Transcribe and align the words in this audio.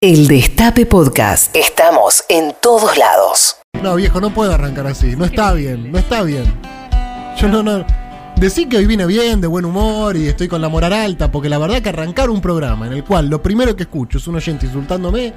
El 0.00 0.28
Destape 0.28 0.86
Podcast. 0.86 1.56
Estamos 1.56 2.22
en 2.28 2.54
todos 2.62 2.96
lados. 2.96 3.56
No, 3.82 3.96
viejo, 3.96 4.20
no 4.20 4.32
puedo 4.32 4.52
arrancar 4.52 4.86
así. 4.86 5.16
No 5.16 5.24
está 5.24 5.52
bien, 5.54 5.90
no 5.90 5.98
está 5.98 6.22
bien. 6.22 6.44
Yo 7.36 7.48
no, 7.48 7.64
no. 7.64 7.84
Decir 8.36 8.68
que 8.68 8.76
hoy 8.76 8.86
vine 8.86 9.06
bien, 9.06 9.40
de 9.40 9.48
buen 9.48 9.64
humor 9.64 10.16
y 10.16 10.28
estoy 10.28 10.46
con 10.46 10.62
la 10.62 10.68
moral 10.68 10.92
alta, 10.92 11.32
porque 11.32 11.48
la 11.48 11.58
verdad 11.58 11.82
que 11.82 11.88
arrancar 11.88 12.30
un 12.30 12.40
programa 12.40 12.86
en 12.86 12.92
el 12.92 13.02
cual 13.02 13.28
lo 13.28 13.42
primero 13.42 13.74
que 13.74 13.82
escucho 13.82 14.18
es 14.18 14.28
un 14.28 14.36
oyente 14.36 14.66
insultándome, 14.66 15.34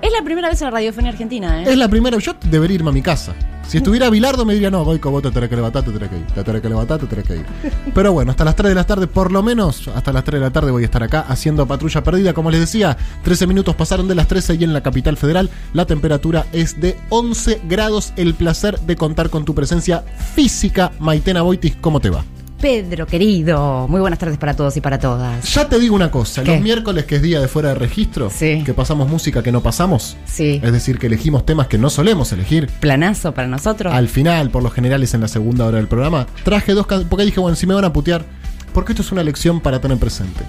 Es 0.00 0.12
la 0.12 0.22
primera 0.22 0.48
vez 0.48 0.62
en 0.62 0.66
la 0.66 0.70
radiofonía 0.70 1.10
argentina, 1.10 1.64
¿eh? 1.64 1.64
es 1.68 1.76
la 1.76 1.88
primera. 1.88 2.16
Yo 2.18 2.34
debería 2.48 2.76
irme 2.76 2.90
a 2.90 2.92
mi 2.92 3.02
casa. 3.02 3.34
Si 3.68 3.76
estuviera 3.76 4.08
Bilardo 4.08 4.46
me 4.46 4.54
diría, 4.54 4.70
no, 4.70 4.82
Goico, 4.82 5.10
vos 5.10 5.22
te 5.22 5.30
tenés 5.30 5.50
que 5.50 5.56
levantar, 5.56 5.84
te 5.84 5.92
tenés 5.92 6.08
que 6.08 6.16
ir. 6.16 6.26
Te 6.28 6.42
tenés 6.42 6.62
que 6.62 6.70
levantar, 6.70 6.98
te 6.98 7.06
tenés 7.06 7.26
que 7.26 7.36
ir. 7.36 7.46
Pero 7.94 8.14
bueno, 8.14 8.30
hasta 8.30 8.42
las 8.42 8.56
3 8.56 8.70
de 8.70 8.74
la 8.74 8.84
tarde, 8.84 9.06
por 9.06 9.30
lo 9.30 9.42
menos, 9.42 9.88
hasta 9.88 10.10
las 10.10 10.24
3 10.24 10.40
de 10.40 10.46
la 10.46 10.50
tarde 10.50 10.70
voy 10.70 10.84
a 10.84 10.86
estar 10.86 11.02
acá 11.02 11.26
haciendo 11.28 11.66
patrulla 11.66 12.02
perdida. 12.02 12.32
Como 12.32 12.50
les 12.50 12.60
decía, 12.60 12.96
13 13.24 13.46
minutos 13.46 13.74
pasaron 13.74 14.08
de 14.08 14.14
las 14.14 14.26
13 14.26 14.54
y 14.54 14.64
en 14.64 14.72
la 14.72 14.80
capital 14.80 15.18
federal 15.18 15.50
la 15.74 15.84
temperatura 15.84 16.46
es 16.52 16.80
de 16.80 16.96
11 17.10 17.60
grados. 17.68 18.14
El 18.16 18.32
placer 18.32 18.80
de 18.80 18.96
contar 18.96 19.28
con 19.28 19.44
tu 19.44 19.54
presencia 19.54 20.02
física. 20.34 20.90
Maitena 20.98 21.42
Boitis, 21.42 21.76
¿cómo 21.78 22.00
te 22.00 22.08
va? 22.08 22.24
Pedro, 22.60 23.06
querido. 23.06 23.86
Muy 23.86 24.00
buenas 24.00 24.18
tardes 24.18 24.36
para 24.36 24.54
todos 24.56 24.76
y 24.76 24.80
para 24.80 24.98
todas. 24.98 25.54
Ya 25.54 25.68
te 25.68 25.78
digo 25.78 25.94
una 25.94 26.10
cosa, 26.10 26.42
¿Qué? 26.42 26.50
los 26.52 26.60
miércoles 26.60 27.04
que 27.04 27.16
es 27.16 27.22
día 27.22 27.40
de 27.40 27.46
fuera 27.46 27.68
de 27.68 27.76
registro, 27.76 28.30
Sí. 28.30 28.62
que 28.66 28.74
pasamos 28.74 29.08
música 29.08 29.44
que 29.44 29.52
no 29.52 29.62
pasamos, 29.62 30.16
Sí. 30.26 30.60
es 30.60 30.72
decir, 30.72 30.98
que 30.98 31.06
elegimos 31.06 31.46
temas 31.46 31.68
que 31.68 31.78
no 31.78 31.88
solemos 31.88 32.32
elegir, 32.32 32.66
Planazo 32.80 33.32
para 33.32 33.46
nosotros. 33.46 33.94
al 33.94 34.08
final, 34.08 34.50
por 34.50 34.64
lo 34.64 34.70
general 34.70 35.04
es 35.04 35.14
en 35.14 35.20
la 35.20 35.28
segunda 35.28 35.66
hora 35.66 35.76
del 35.76 35.86
programa, 35.86 36.26
traje 36.42 36.72
dos 36.74 36.88
can- 36.88 37.06
porque 37.08 37.24
dije, 37.24 37.38
bueno, 37.38 37.54
si 37.54 37.64
me 37.68 37.74
van 37.74 37.84
a 37.84 37.92
putear, 37.92 38.24
porque 38.74 38.90
esto 38.92 39.02
es 39.02 39.12
una 39.12 39.22
lección 39.22 39.60
para 39.60 39.80
tener 39.80 39.98
presente. 39.98 40.40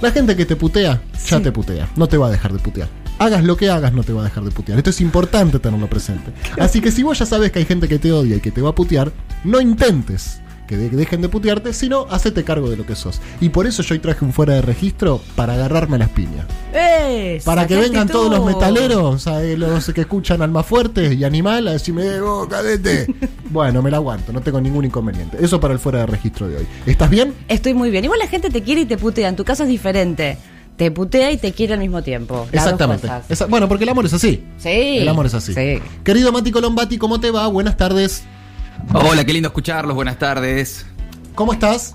La 0.00 0.10
gente 0.12 0.36
que 0.36 0.46
te 0.46 0.56
putea, 0.56 1.02
ya 1.28 1.36
Sí. 1.36 1.42
te 1.42 1.52
putea, 1.52 1.88
no 1.96 2.06
te 2.08 2.16
va 2.16 2.28
a 2.28 2.30
dejar 2.30 2.54
de 2.54 2.58
putear. 2.58 2.88
Hagas 3.18 3.44
lo 3.44 3.56
que 3.58 3.68
hagas, 3.70 3.92
no 3.92 4.02
te 4.02 4.12
va 4.14 4.22
a 4.22 4.24
dejar 4.24 4.44
de 4.44 4.50
putear. 4.50 4.78
Esto 4.78 4.90
es 4.90 5.00
importante 5.02 5.58
tenerlo 5.58 5.88
presente. 5.88 6.32
Así 6.58 6.80
que 6.80 6.90
si 6.90 7.02
vos 7.02 7.18
ya 7.18 7.26
sabes 7.26 7.52
que 7.52 7.58
hay 7.58 7.64
gente 7.66 7.86
que 7.86 7.98
te 7.98 8.10
odia 8.12 8.36
y 8.36 8.40
que 8.40 8.50
te 8.50 8.62
va 8.62 8.70
a 8.70 8.74
putear, 8.74 9.12
no 9.44 9.60
intentes 9.60 10.40
que 10.66 10.76
de- 10.76 10.88
dejen 10.90 11.20
de 11.22 11.28
putearte, 11.28 11.72
sino 11.72 12.06
hacete 12.10 12.44
cargo 12.44 12.70
de 12.70 12.76
lo 12.76 12.86
que 12.86 12.94
sos. 12.96 13.20
Y 13.40 13.50
por 13.50 13.66
eso 13.66 13.82
yo 13.82 13.94
hoy 13.94 13.98
traje 13.98 14.24
un 14.24 14.32
fuera 14.32 14.54
de 14.54 14.62
registro 14.62 15.20
para 15.36 15.54
agarrarme 15.54 15.96
a 15.96 15.98
las 16.00 16.08
piñas. 16.10 16.46
Esa, 16.74 17.44
Para 17.44 17.66
que 17.66 17.76
vengan 17.76 18.08
todos 18.08 18.30
los 18.30 18.44
metaleros, 18.44 19.26
eh, 19.26 19.56
los 19.56 19.86
que 19.92 20.00
escuchan 20.02 20.42
Alma 20.42 20.62
Fuerte 20.62 21.14
y 21.14 21.24
Animal, 21.24 21.68
a 21.68 21.72
decirme, 21.72 22.04
eh, 22.06 22.20
vos, 22.20 22.48
cadete. 22.48 23.06
bueno, 23.50 23.82
me 23.82 23.90
la 23.90 23.98
aguanto, 23.98 24.32
no 24.32 24.40
tengo 24.40 24.60
ningún 24.60 24.84
inconveniente. 24.84 25.36
Eso 25.40 25.60
para 25.60 25.72
el 25.74 25.78
fuera 25.80 26.00
de 26.00 26.06
registro 26.06 26.48
de 26.48 26.56
hoy. 26.56 26.66
¿Estás 26.86 27.10
bien? 27.10 27.34
Estoy 27.48 27.74
muy 27.74 27.90
bien. 27.90 28.04
Igual 28.04 28.18
la 28.18 28.26
gente 28.28 28.50
te 28.50 28.62
quiere 28.62 28.82
y 28.82 28.84
te 28.86 28.96
putea. 28.96 29.28
En 29.28 29.36
tu 29.36 29.44
caso 29.44 29.62
es 29.64 29.68
diferente. 29.68 30.38
Te 30.76 30.90
putea 30.90 31.30
y 31.30 31.36
te 31.36 31.52
quiere 31.52 31.74
al 31.74 31.78
mismo 31.80 32.02
tiempo. 32.02 32.48
Exactamente. 32.50 33.08
Esa- 33.28 33.46
bueno, 33.46 33.68
porque 33.68 33.84
el 33.84 33.90
amor 33.90 34.06
es 34.06 34.12
así. 34.14 34.42
Sí. 34.58 34.98
El 34.98 35.06
amor 35.08 35.26
es 35.26 35.34
así. 35.34 35.54
Sí. 35.54 35.78
Querido 36.02 36.32
Mati 36.32 36.50
Colombati, 36.50 36.98
¿cómo 36.98 37.20
te 37.20 37.30
va? 37.30 37.46
Buenas 37.46 37.76
tardes. 37.76 38.24
Hola, 38.92 39.24
qué 39.24 39.32
lindo 39.32 39.48
escucharlos, 39.48 39.94
buenas 39.94 40.18
tardes. 40.18 40.86
¿Cómo 41.34 41.52
estás? 41.52 41.94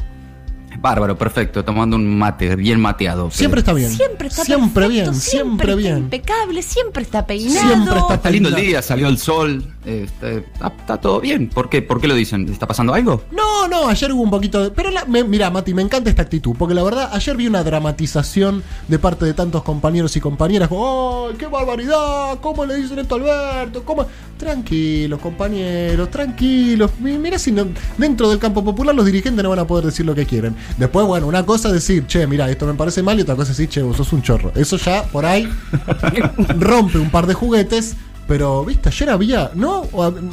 Bárbaro, 0.80 1.18
perfecto, 1.18 1.64
tomando 1.66 1.96
un 1.98 2.18
mate, 2.18 2.56
bien 2.56 2.80
mateado. 2.80 3.30
Siempre 3.32 3.60
está 3.60 3.74
bien. 3.74 3.90
Siempre 3.90 4.28
está 4.30 4.44
Siempre 4.46 4.86
perfecto, 4.88 5.12
bien, 5.12 5.16
siempre 5.16 5.72
está 5.72 5.78
bien. 5.78 5.98
impecable, 5.98 6.62
siempre 6.62 7.04
está 7.04 7.26
peinado. 7.26 7.68
Siempre 7.68 8.00
está 8.00 8.14
Está 8.16 8.30
lindo 8.30 8.50
el 8.50 8.56
día, 8.56 8.82
salió 8.82 9.08
el 9.08 9.18
sol, 9.18 9.66
está, 9.90 10.30
está- 10.32 10.68
está 10.80 10.98
todo 11.02 11.20
bien. 11.20 11.50
¿Por 11.50 11.70
qué? 11.70 11.82
¿Por 11.82 12.00
qué 12.02 12.08
lo 12.08 12.16
dicen? 12.16 12.48
¿Está 12.50 12.68
pasando 12.68 12.94
algo? 12.94 13.24
No, 13.32 13.68
no, 13.68 13.88
ayer 13.90 14.12
hubo 14.14 14.22
un 14.22 14.30
poquito 14.30 14.62
de... 14.64 14.72
Pero 14.72 14.90
la- 14.92 15.06
me- 15.06 15.24
mira, 15.24 15.50
Mati, 15.50 15.74
me 15.74 15.82
encanta 15.82 16.10
esta 16.10 16.22
actitud, 16.22 16.56
porque 16.58 16.74
la 16.74 16.84
verdad, 16.84 17.10
ayer 17.14 17.36
vi 17.36 17.48
una 17.48 17.64
dramatización 17.64 18.64
de 18.88 19.00
parte 19.00 19.26
de 19.26 19.34
tantos 19.34 19.64
compañeros 19.64 20.16
y 20.16 20.20
compañeras, 20.22 20.70
¡ay, 20.72 21.36
qué 21.38 21.48
barbaridad! 21.48 22.40
¿Cómo 22.42 22.66
le 22.66 22.76
dicen 22.76 23.00
esto 23.00 23.16
a 23.16 23.18
Alberto? 23.62 23.84
¿Cómo? 23.84 24.06
Tranquilos, 24.38 25.20
compañeros, 25.20 26.10
tranquilos. 26.10 26.92
Mi- 27.00 27.18
Mira 27.18 27.38
si 27.38 27.52
no- 27.52 27.68
dentro 27.98 28.30
del 28.30 28.40
campo 28.40 28.64
popular 28.64 28.96
los 28.96 29.06
dirigentes 29.06 29.44
no 29.44 29.50
van 29.50 29.60
a 29.60 29.68
poder 29.68 29.86
decir 29.86 30.06
lo 30.06 30.16
que 30.16 30.26
quieren. 30.26 30.56
Después, 30.78 31.06
bueno, 31.06 31.28
una 31.28 31.46
cosa 31.46 31.68
es 31.70 31.74
decir, 31.76 32.06
che, 32.08 32.26
mira, 32.28 32.50
esto 32.50 32.66
me 32.66 32.74
parece 32.74 33.04
mal, 33.04 33.18
y 33.20 33.24
otra 33.24 33.36
cosa 33.36 33.52
es 33.52 33.58
decir, 33.58 33.70
che, 33.70 33.82
vos 33.82 33.98
sos 33.98 34.14
un 34.14 34.22
chorro. 34.22 34.52
Eso 34.56 34.78
ya, 34.78 35.04
por 35.04 35.26
ahí, 35.26 35.50
rompe 36.60 36.98
un 36.98 37.10
par 37.10 37.28
de 37.28 37.34
juguetes. 37.34 37.96
Pero, 38.30 38.64
viste, 38.64 38.90
ayer 38.90 39.10
había, 39.10 39.50
no, 39.56 39.88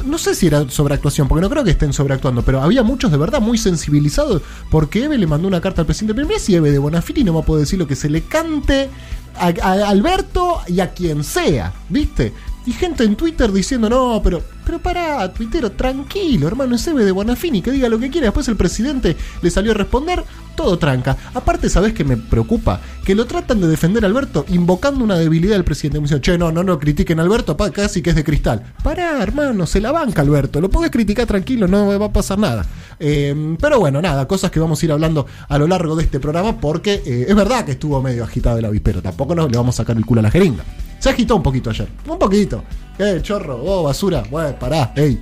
no 0.05 0.17
sé 0.19 0.35
si 0.35 0.45
era 0.45 0.69
sobreactuación, 0.69 1.27
porque 1.27 1.41
no 1.41 1.49
creo 1.49 1.63
que 1.63 1.71
estén 1.71 1.93
sobreactuando, 1.93 2.43
pero 2.43 2.61
había 2.61 2.83
muchos 2.83 3.11
de 3.11 3.17
verdad 3.17 3.41
muy 3.41 3.57
sensibilizados 3.57 4.43
porque 4.69 5.05
Eve 5.05 5.17
le 5.17 5.25
mandó 5.25 5.47
una 5.47 5.59
carta 5.61 5.81
al 5.81 5.87
presidente. 5.87 6.23
Mira 6.23 6.37
si 6.37 6.53
Eve 6.53 6.71
de 6.71 6.77
Bonafini 6.77 7.23
no 7.23 7.35
a 7.39 7.41
poder 7.41 7.61
decir 7.61 7.79
lo 7.79 7.87
que 7.87 7.95
se 7.95 8.07
le 8.07 8.21
cante 8.21 8.91
a, 9.35 9.47
a 9.47 9.89
Alberto 9.89 10.61
y 10.67 10.79
a 10.79 10.93
quien 10.93 11.23
sea, 11.23 11.73
¿viste? 11.89 12.33
Y 12.67 12.73
gente 12.73 13.03
en 13.03 13.15
Twitter 13.15 13.51
diciendo, 13.51 13.89
no, 13.89 14.21
pero, 14.23 14.43
pero 14.63 14.77
pará, 14.77 15.33
tuitero, 15.33 15.71
tranquilo, 15.71 16.47
hermano, 16.47 16.75
es 16.75 16.85
Eve 16.85 17.03
de 17.03 17.11
Bonafini, 17.11 17.63
que 17.63 17.71
diga 17.71 17.89
lo 17.89 17.97
que 17.97 18.11
quiera. 18.11 18.27
Después 18.27 18.47
el 18.47 18.57
presidente 18.57 19.17
le 19.41 19.49
salió 19.49 19.71
a 19.71 19.75
responder, 19.75 20.23
todo 20.57 20.77
tranca. 20.77 21.15
Aparte, 21.33 21.69
¿sabés 21.69 21.93
qué 21.93 22.03
me 22.03 22.17
preocupa? 22.17 22.81
Que 23.05 23.15
lo 23.15 23.25
tratan 23.25 23.61
de 23.61 23.67
defender 23.67 24.03
a 24.03 24.07
Alberto 24.07 24.45
invocando 24.49 25.05
una 25.05 25.15
debilidad 25.15 25.53
del 25.53 25.63
presidente. 25.63 25.99
Me 25.99 26.03
dicen, 26.03 26.19
che, 26.19 26.37
no, 26.37 26.51
no, 26.51 26.63
no 26.63 26.77
critiquen 26.77 27.21
a 27.21 27.23
Alberto, 27.23 27.55
pa, 27.55 27.71
casi 27.71 28.01
que 28.01 28.09
es 28.09 28.15
de 28.17 28.25
cristal. 28.25 28.73
Pará, 28.83 29.23
hermano, 29.23 29.65
se 29.65 29.79
la 29.79 29.93
banca 29.93 30.21
Alberto. 30.21 30.59
Lo 30.59 30.69
podés 30.69 30.91
criticar 30.91 31.25
tranquilo, 31.25 31.67
no 31.67 31.97
va 31.97 32.07
a 32.07 32.11
pasar 32.11 32.37
nada. 32.39 32.65
Eh, 32.99 33.55
pero 33.61 33.79
bueno, 33.79 34.01
nada, 34.01 34.27
cosas 34.27 34.51
que 34.51 34.59
vamos 34.59 34.81
a 34.81 34.85
ir 34.85 34.91
hablando 34.91 35.27
a 35.47 35.57
lo 35.57 35.67
largo 35.67 35.95
de 35.95 36.03
este 36.03 36.19
programa 36.19 36.59
porque 36.59 37.03
eh, 37.05 37.25
es 37.29 37.35
verdad 37.35 37.63
que 37.63 37.73
estuvo 37.73 38.01
medio 38.01 38.25
agitado 38.25 38.57
el 38.57 38.65
avispero. 38.65 39.01
Tampoco 39.01 39.35
le 39.35 39.55
vamos 39.55 39.75
a 39.75 39.77
sacar 39.77 39.95
el 39.95 40.05
culo 40.05 40.19
a 40.19 40.23
la 40.23 40.31
jeringa. 40.31 40.63
Se 40.99 41.09
agitó 41.09 41.35
un 41.35 41.43
poquito 41.43 41.69
ayer. 41.69 41.87
Un 42.07 42.17
poquito. 42.17 42.63
Eh, 42.97 43.19
chorro, 43.21 43.61
oh, 43.63 43.83
basura. 43.83 44.23
Bueno, 44.29 44.57
pará, 44.57 44.91
ey, 44.95 45.21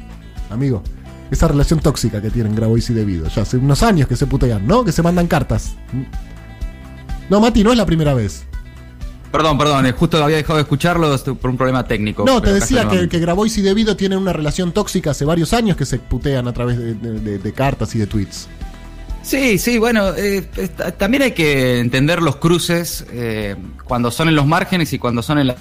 amigo. 0.50 0.82
Esa 1.32 1.48
relación 1.48 1.80
tóxica 1.80 2.22
que 2.22 2.30
tienen 2.30 2.56
Grabois 2.56 2.90
y 2.90 2.94
Debido. 2.94 3.28
Ya 3.30 3.42
hace 3.42 3.58
unos 3.58 3.82
años 3.84 4.08
que 4.08 4.16
se 4.16 4.28
putean, 4.28 4.66
¿no? 4.68 4.86
Que 4.86 4.92
se 4.92 5.02
mandan 5.02 5.28
cartas. 5.28 5.76
No, 7.30 7.40
Mati, 7.40 7.64
no 7.64 7.72
es 7.72 7.78
la 7.78 7.86
primera 7.86 8.14
vez. 8.14 8.46
Perdón, 9.32 9.58
perdón, 9.58 9.86
eh, 9.86 9.92
justo 9.92 10.24
había 10.24 10.38
dejado 10.38 10.58
de 10.58 10.62
escucharlos 10.62 11.22
por 11.24 11.50
un 11.50 11.58
problema 11.58 11.86
técnico. 11.86 12.24
No, 12.26 12.42
te 12.42 12.54
decía 12.54 12.88
que, 12.88 13.20
Grabois 13.20 13.58
y 13.58 13.62
Debido 13.62 13.96
tienen 13.98 14.20
una 14.20 14.32
relación 14.32 14.72
tóxica 14.72 15.12
hace 15.12 15.26
varios 15.26 15.52
años 15.54 15.76
que 15.76 15.86
se 15.86 15.98
putean 16.00 16.48
a 16.48 16.54
través 16.54 16.78
de, 16.78 16.94
de- 16.94 17.20
de- 17.20 17.40
de 17.40 17.54
cartas 17.54 17.94
y 17.96 18.00
de 18.00 18.08
tweets. 18.08 18.48
Sí, 19.24 19.58
sí, 19.58 19.80
bueno, 19.80 20.14
eh, 20.16 20.48
también 20.98 21.24
hay 21.24 21.32
que 21.32 21.80
entender 21.80 22.22
los 22.22 22.36
cruces 22.36 23.06
eh, 23.12 23.56
cuando 23.84 24.12
son 24.12 24.30
en 24.30 24.36
los 24.36 24.46
márgenes 24.46 24.94
y 24.94 25.00
cuando 25.00 25.24
son 25.24 25.40
en 25.40 25.48
la 25.48 25.56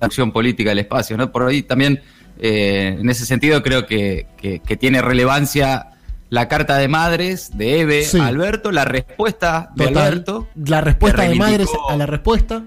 acción 0.00 0.32
política 0.32 0.70
del 0.70 0.78
espacio, 0.80 1.16
¿no? 1.18 1.30
Por 1.30 1.46
ahí 1.46 1.62
también, 1.62 2.00
eh, 2.40 2.96
en 3.00 3.08
ese 3.10 3.26
sentido, 3.26 3.62
creo 3.62 3.86
que, 3.86 4.26
que- 4.36 4.60
que 4.60 4.76
tiene 4.76 5.02
relevancia 5.02 5.88
la 6.30 6.46
carta 6.48 6.76
de 6.76 6.88
madres 6.88 7.56
de 7.56 7.80
Eve 7.80 8.02
Sí. 8.04 8.18
a 8.20 8.26
Alberto, 8.26 8.70
la 8.70 8.84
respuesta 8.84 9.70
de 9.74 9.86
Total. 9.86 10.02
Alberto. 10.04 10.48
La 10.64 10.80
respuesta 10.82 11.22
de 11.22 11.34
madres 11.34 11.68
a 11.88 11.96
la 11.96 12.06
respuesta. 12.06 12.62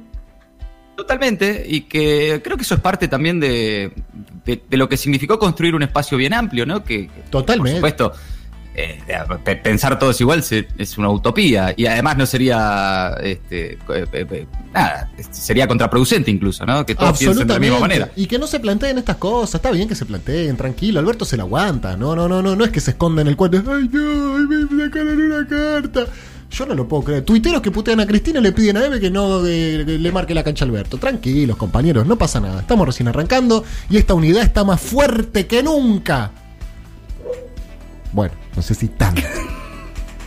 Totalmente, 0.95 1.63
y 1.67 1.81
que 1.81 2.41
creo 2.43 2.57
que 2.57 2.63
eso 2.63 2.75
es 2.75 2.81
parte 2.81 3.07
también 3.07 3.39
de, 3.39 3.91
de- 4.45 4.61
de 4.69 4.77
lo 4.77 4.87
que 4.89 4.97
significó 4.97 5.39
construir 5.39 5.73
un 5.73 5.81
espacio 5.83 6.17
bien 6.17 6.33
amplio, 6.33 6.65
¿no? 6.65 6.83
Que, 6.83 7.07
que, 7.07 7.21
Totalmente. 7.29 7.79
Por 7.79 7.89
supuesto, 7.89 8.13
eh, 8.73 8.99
pe- 9.43 9.57
pensar 9.57 9.99
todos 9.99 10.19
igual 10.21 10.43
se- 10.43 10.67
es 10.77 10.97
una 10.97 11.09
utopía, 11.09 11.73
y 11.75 11.85
además 11.87 12.17
no 12.17 12.25
sería, 12.25 13.15
este, 13.21 13.77
eh, 13.93 14.47
nada, 14.73 15.09
sería 15.31 15.67
contraproducente 15.67 16.31
incluso, 16.31 16.65
¿no? 16.65 16.85
Que 16.85 16.95
todos 16.95 17.19
piensen 17.19 17.47
de 17.47 17.53
la 17.53 17.59
misma 17.59 17.79
manera. 17.79 18.11
Y 18.15 18.27
que 18.27 18.39
no 18.39 18.47
se 18.47 18.59
planteen 18.59 18.97
estas 18.97 19.17
cosas. 19.17 19.55
Está 19.55 19.71
bien 19.71 19.87
que 19.87 19.95
se 19.95 20.05
planteen, 20.05 20.55
tranquilo. 20.55 20.99
Alberto 20.99 21.25
se 21.25 21.35
la 21.37 21.43
aguanta. 21.43 21.97
No, 21.97 22.15
no, 22.15 22.27
no, 22.29 22.41
no. 22.41 22.55
No 22.55 22.63
es 22.63 22.71
que 22.71 22.79
se 22.79 22.91
esconda 22.91 23.21
en 23.21 23.27
el 23.27 23.35
cuarto. 23.35 23.57
Ay, 23.57 23.89
no, 23.91 24.37
me 24.67 24.85
sacaron 24.85 25.21
una 25.21 25.47
carta. 25.47 26.05
Yo 26.49 26.65
no 26.65 26.73
lo 26.75 26.87
puedo 26.87 27.03
creer. 27.03 27.23
Tuiteros 27.23 27.61
que 27.61 27.71
putean 27.71 27.99
a 28.01 28.05
Cristina 28.07 28.39
le 28.41 28.51
piden 28.51 28.75
a 28.77 28.85
Eve 28.85 28.99
que 28.99 29.09
no 29.09 29.41
le 29.41 30.11
marque 30.11 30.33
la 30.33 30.43
cancha 30.43 30.65
a 30.65 30.67
Alberto. 30.67 30.97
Tranquilos, 30.97 31.55
compañeros, 31.57 32.05
no 32.05 32.17
pasa 32.17 32.39
nada. 32.41 32.59
Estamos 32.61 32.85
recién 32.85 33.07
arrancando 33.07 33.63
y 33.89 33.95
esta 33.97 34.13
unidad 34.13 34.43
está 34.43 34.63
más 34.65 34.79
fuerte 34.81 35.47
que 35.47 35.63
nunca. 35.63 36.31
Bueno, 38.13 38.33
no 38.55 38.61
sé 38.61 38.75
si 38.75 38.87
tanto. 38.87 39.21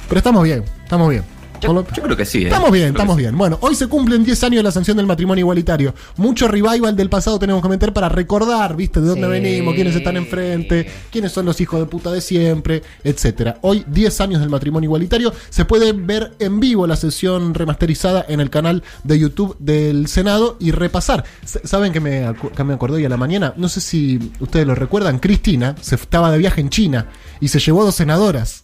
Pero 0.09 0.19
estamos 0.19 0.45
bien, 0.45 0.65
estamos 0.83 1.11
bien. 1.11 1.34
Yo, 1.65 1.69
Con 1.69 1.77
lo- 1.77 1.87
yo 1.95 2.03
creo 2.03 2.17
que 2.17 2.25
sí. 2.27 2.43
¿eh? 2.43 2.49
Estamos 2.49 2.71
bien, 2.71 2.89
estamos 2.89 3.17
sí. 3.17 3.23
bien. 3.23 3.37
Bueno, 3.39 3.59
hoy 3.63 3.75
se 3.75 3.87
cumplen 3.87 4.23
10 4.23 4.45
años 4.45 4.57
de 4.59 4.63
la 4.65 4.71
sanción 4.71 4.97
del 4.99 5.07
matrimonio 5.07 5.43
igualitario. 5.43 5.95
Mucho 6.19 6.47
revival 6.47 6.95
del 6.95 7.09
pasado 7.09 7.39
tenemos 7.39 7.63
que 7.63 7.69
meter 7.69 7.93
para 7.93 8.09
recordar, 8.09 8.77
¿viste? 8.77 9.01
De 9.01 9.09
dónde 9.09 9.27
Sí. 9.27 9.31
venimos, 9.33 9.75
quiénes 9.75 9.97
están 9.97 10.17
enfrente, 10.17 10.87
quiénes 11.11 11.33
son 11.33 11.47
los 11.47 11.61
hijos 11.61 11.81
de 11.81 11.87
puta 11.87 12.13
de 12.13 12.21
siempre, 12.21 12.83
etcétera. 13.03 13.59
Hoy, 13.63 13.85
10 13.89 14.21
años 14.21 14.41
del 14.41 14.51
matrimonio 14.51 14.89
igualitario. 14.89 15.33
Se 15.51 15.65
puede 15.65 15.93
ver 15.93 16.35
en 16.39 16.61
vivo 16.61 16.87
la 16.87 16.97
sesión 16.97 17.55
remasterizada 17.55 18.25
en 18.29 18.41
el 18.41 18.51
canal 18.51 18.83
de 19.03 19.19
YouTube 19.19 19.57
del 19.59 20.07
Senado 20.09 20.57
y 20.61 20.71
repasar. 20.73 21.25
¿Saben 21.45 21.93
que 21.93 22.01
me, 22.01 22.27
que 22.55 22.65
me 22.65 22.75
acordé 22.75 22.97
hoy 22.97 23.05
a 23.07 23.09
la 23.09 23.17
mañana? 23.17 23.55
No 23.57 23.69
sé 23.69 23.81
si 23.81 24.33
ustedes 24.41 24.67
lo 24.67 24.75
recuerdan. 24.75 25.19
Cristina 25.19 25.75
se 25.81 25.95
estaba 25.95 26.31
de 26.31 26.39
viaje 26.39 26.61
en 26.61 26.69
China 26.69 27.07
y 27.41 27.49
se 27.49 27.59
llevó 27.59 27.85
dos 27.85 27.95
senadoras 27.95 28.63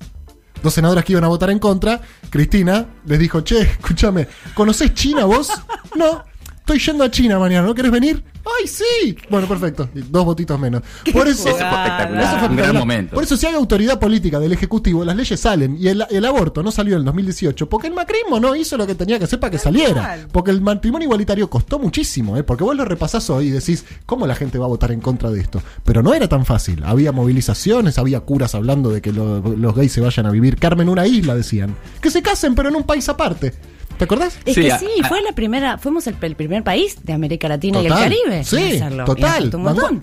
dos 0.63 0.75
senadoras 0.75 1.05
que 1.05 1.13
iban 1.13 1.25
a 1.25 1.29
votar 1.29 1.51
en 1.51 1.59
contra, 1.59 2.01
Cristina 2.31 2.87
les 3.07 3.19
dijo, 3.19 3.41
che, 3.43 3.61
escúchame, 3.63 4.29
¿conocés 4.55 4.95
China 4.95 5.25
vos? 5.25 5.51
No. 5.97 6.30
Estoy 6.75 6.93
yendo 6.93 7.05
a 7.05 7.11
China 7.11 7.39
mañana, 7.39 7.67
¿no 7.67 7.75
querés 7.75 7.91
venir? 7.91 8.23
¡Ay, 8.45 8.67
sí! 8.67 9.17
Bueno, 9.29 9.47
perfecto. 9.47 9.89
Dos 9.93 10.25
votitos 10.25 10.59
menos. 10.59 10.83
Por 11.13 11.29
eso, 11.29 11.49
Eso 11.49 11.59
fue 11.59 11.67
espectacular. 11.67 12.23
eso 12.25 12.39
fue 12.39 12.49
un 12.49 12.57
gran 12.57 12.77
momento. 12.77 13.15
Por 13.15 13.25
eso, 13.25 13.37
si 13.37 13.47
hay 13.47 13.55
autoridad 13.55 13.99
política 13.99 14.39
del 14.39 14.53
Ejecutivo, 14.53 15.05
las 15.05 15.15
leyes 15.17 15.39
salen. 15.41 15.77
Y 15.79 15.89
el, 15.89 16.05
el 16.11 16.25
aborto 16.25 16.63
no 16.63 16.71
salió 16.71 16.95
en 16.95 17.01
el 17.01 17.05
2018 17.05 17.69
porque 17.69 17.89
el 17.89 17.95
macrismo 17.95 18.41
no 18.41 18.55
hizo 18.57 18.77
lo 18.77 18.87
que 18.87 18.95
tenía 18.95 19.19
que 19.19 19.25
hacer 19.25 19.39
para 19.41 19.51
que 19.51 19.59
saliera. 19.59 20.27
Porque 20.33 20.51
el 20.51 20.61
matrimonio 20.61 21.07
igualitario 21.07 21.51
costó 21.51 21.79
muchísimo, 21.79 22.37
¿eh? 22.37 22.43
Porque 22.43 22.65
vos 22.65 22.75
lo 22.77 22.85
repasás 22.85 23.29
hoy 23.31 23.49
y 23.49 23.51
decís, 23.51 23.85
¿cómo 24.07 24.27
la 24.27 24.35
gente 24.35 24.59
va 24.59 24.65
a 24.65 24.69
votar 24.69 24.93
en 24.93 25.01
contra 25.01 25.31
de 25.31 25.41
esto? 25.41 25.63
Pero 25.85 26.03
no 26.03 26.15
era 26.15 26.29
tan 26.29 26.45
fácil. 26.47 26.83
Había 26.85 27.13
movilizaciones, 27.13 27.99
había 27.99 28.21
curas 28.21 28.55
hablando 28.55 28.91
de 28.91 29.01
que 29.03 29.13
lo- 29.13 29.41
los 29.41 29.75
gays 29.75 29.93
se 29.93 30.01
vayan 30.01 30.27
a 30.27 30.31
vivir. 30.31 30.57
Carmen, 30.57 30.89
una 30.89 31.07
isla, 31.07 31.35
decían. 31.35 31.77
Que 32.01 32.11
se 32.11 32.23
casen, 32.23 32.55
pero 32.55 32.69
en 32.69 32.77
un 32.77 32.85
país 32.85 33.09
aparte. 33.09 33.53
¿Te 34.01 34.05
acordás? 34.05 34.39
Es 34.47 34.55
Sí, 34.55 34.63
que 34.63 34.73
a- 34.73 34.79
sí, 34.79 34.87
a- 35.05 35.09
fue 35.09 35.21
la 35.21 35.33
primera, 35.33 35.77
fuimos 35.77 36.07
el, 36.07 36.17
el 36.23 36.35
primer 36.35 36.65
país 36.65 36.97
de 37.03 37.13
América 37.13 37.49
Latina 37.51 37.83
y 37.83 37.87
el. 37.87 37.93
Caribe 37.93 38.45
Sí, 38.45 38.57
hacerlo. 38.77 39.05
Total. 39.05 39.53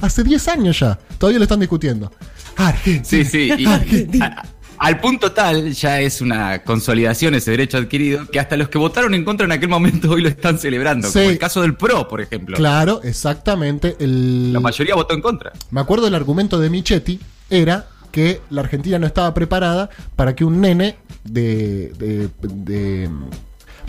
Hace 0.02 0.24
10 0.24 0.48
años 0.50 0.80
ya. 0.80 1.00
Todavía 1.18 1.40
lo 1.40 1.44
están 1.46 1.60
discutiendo. 1.60 2.12
Argentina. 2.58 3.04
Sí, 3.04 3.26
sí. 3.26 3.52
y- 3.58 3.66
Argentina. 3.66 4.44
a- 4.44 4.86
al 4.86 5.00
punto 5.00 5.32
tal, 5.32 5.74
ya 5.74 6.00
es 6.00 6.22
una 6.22 6.62
consolidación 6.64 7.34
ese 7.34 7.50
derecho 7.50 7.80
adquirido, 7.80 8.28
que 8.28 8.40
hasta 8.40 8.56
los 8.56 8.70
que 8.70 8.78
votaron 8.78 9.16
en 9.16 9.26
contra 9.26 9.46
en 9.46 9.52
aquel 9.52 9.70
momento 9.70 10.12
hoy 10.12 10.22
lo 10.22 10.30
están 10.30 10.60
celebrando. 10.60 11.08
Sí. 11.08 11.18
Como 11.18 11.30
el 11.32 11.40
caso 11.40 11.64
del 11.64 11.74
PRO, 11.76 12.08
por 12.08 12.22
ejemplo. 12.22 12.56
Claro, 12.56 13.02
exactamente. 13.04 13.96
El... 14.00 14.54
La 14.54 14.60
mayoría 14.60 14.94
votó 14.94 15.16
en 15.16 15.22
contra. 15.22 15.54
Me 15.72 15.82
acuerdo 15.82 16.06
el 16.08 16.14
argumento 16.14 16.60
de 16.60 16.70
Michetti 16.70 17.20
era 17.50 17.88
que 18.12 18.42
la 18.52 18.62
Argentina 18.62 19.00
no 19.00 19.08
estaba 19.08 19.34
preparada 19.34 19.90
para 20.16 20.36
que 20.36 20.46
un 20.46 20.62
nene 20.62 20.98
de, 21.24 21.92
de, 21.98 22.30
de, 22.44 23.10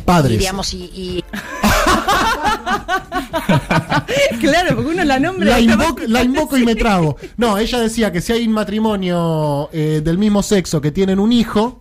padres 0.05 0.39
Diríamos, 0.39 0.73
y, 0.75 0.91
y 0.95 1.25
claro, 4.41 4.77
porque 4.77 4.91
uno 4.91 5.05
la 5.05 5.19
nombra. 5.19 5.59
la, 6.07 6.23
invoco 6.23 6.57
y 6.57 6.65
me 6.65 6.75
trago. 6.75 7.17
No, 7.37 7.59
ella 7.59 7.81
decía 7.81 8.13
que 8.13 8.21
si 8.21 8.33
hay 8.33 8.47
un 8.47 8.53
matrimonio 8.53 9.69
eh, 9.73 10.01
del 10.03 10.19
mismo 10.19 10.43
sexo 10.43 10.81
que 10.81 10.91
tienen 10.91 11.19
un 11.19 11.33
hijo 11.33 11.81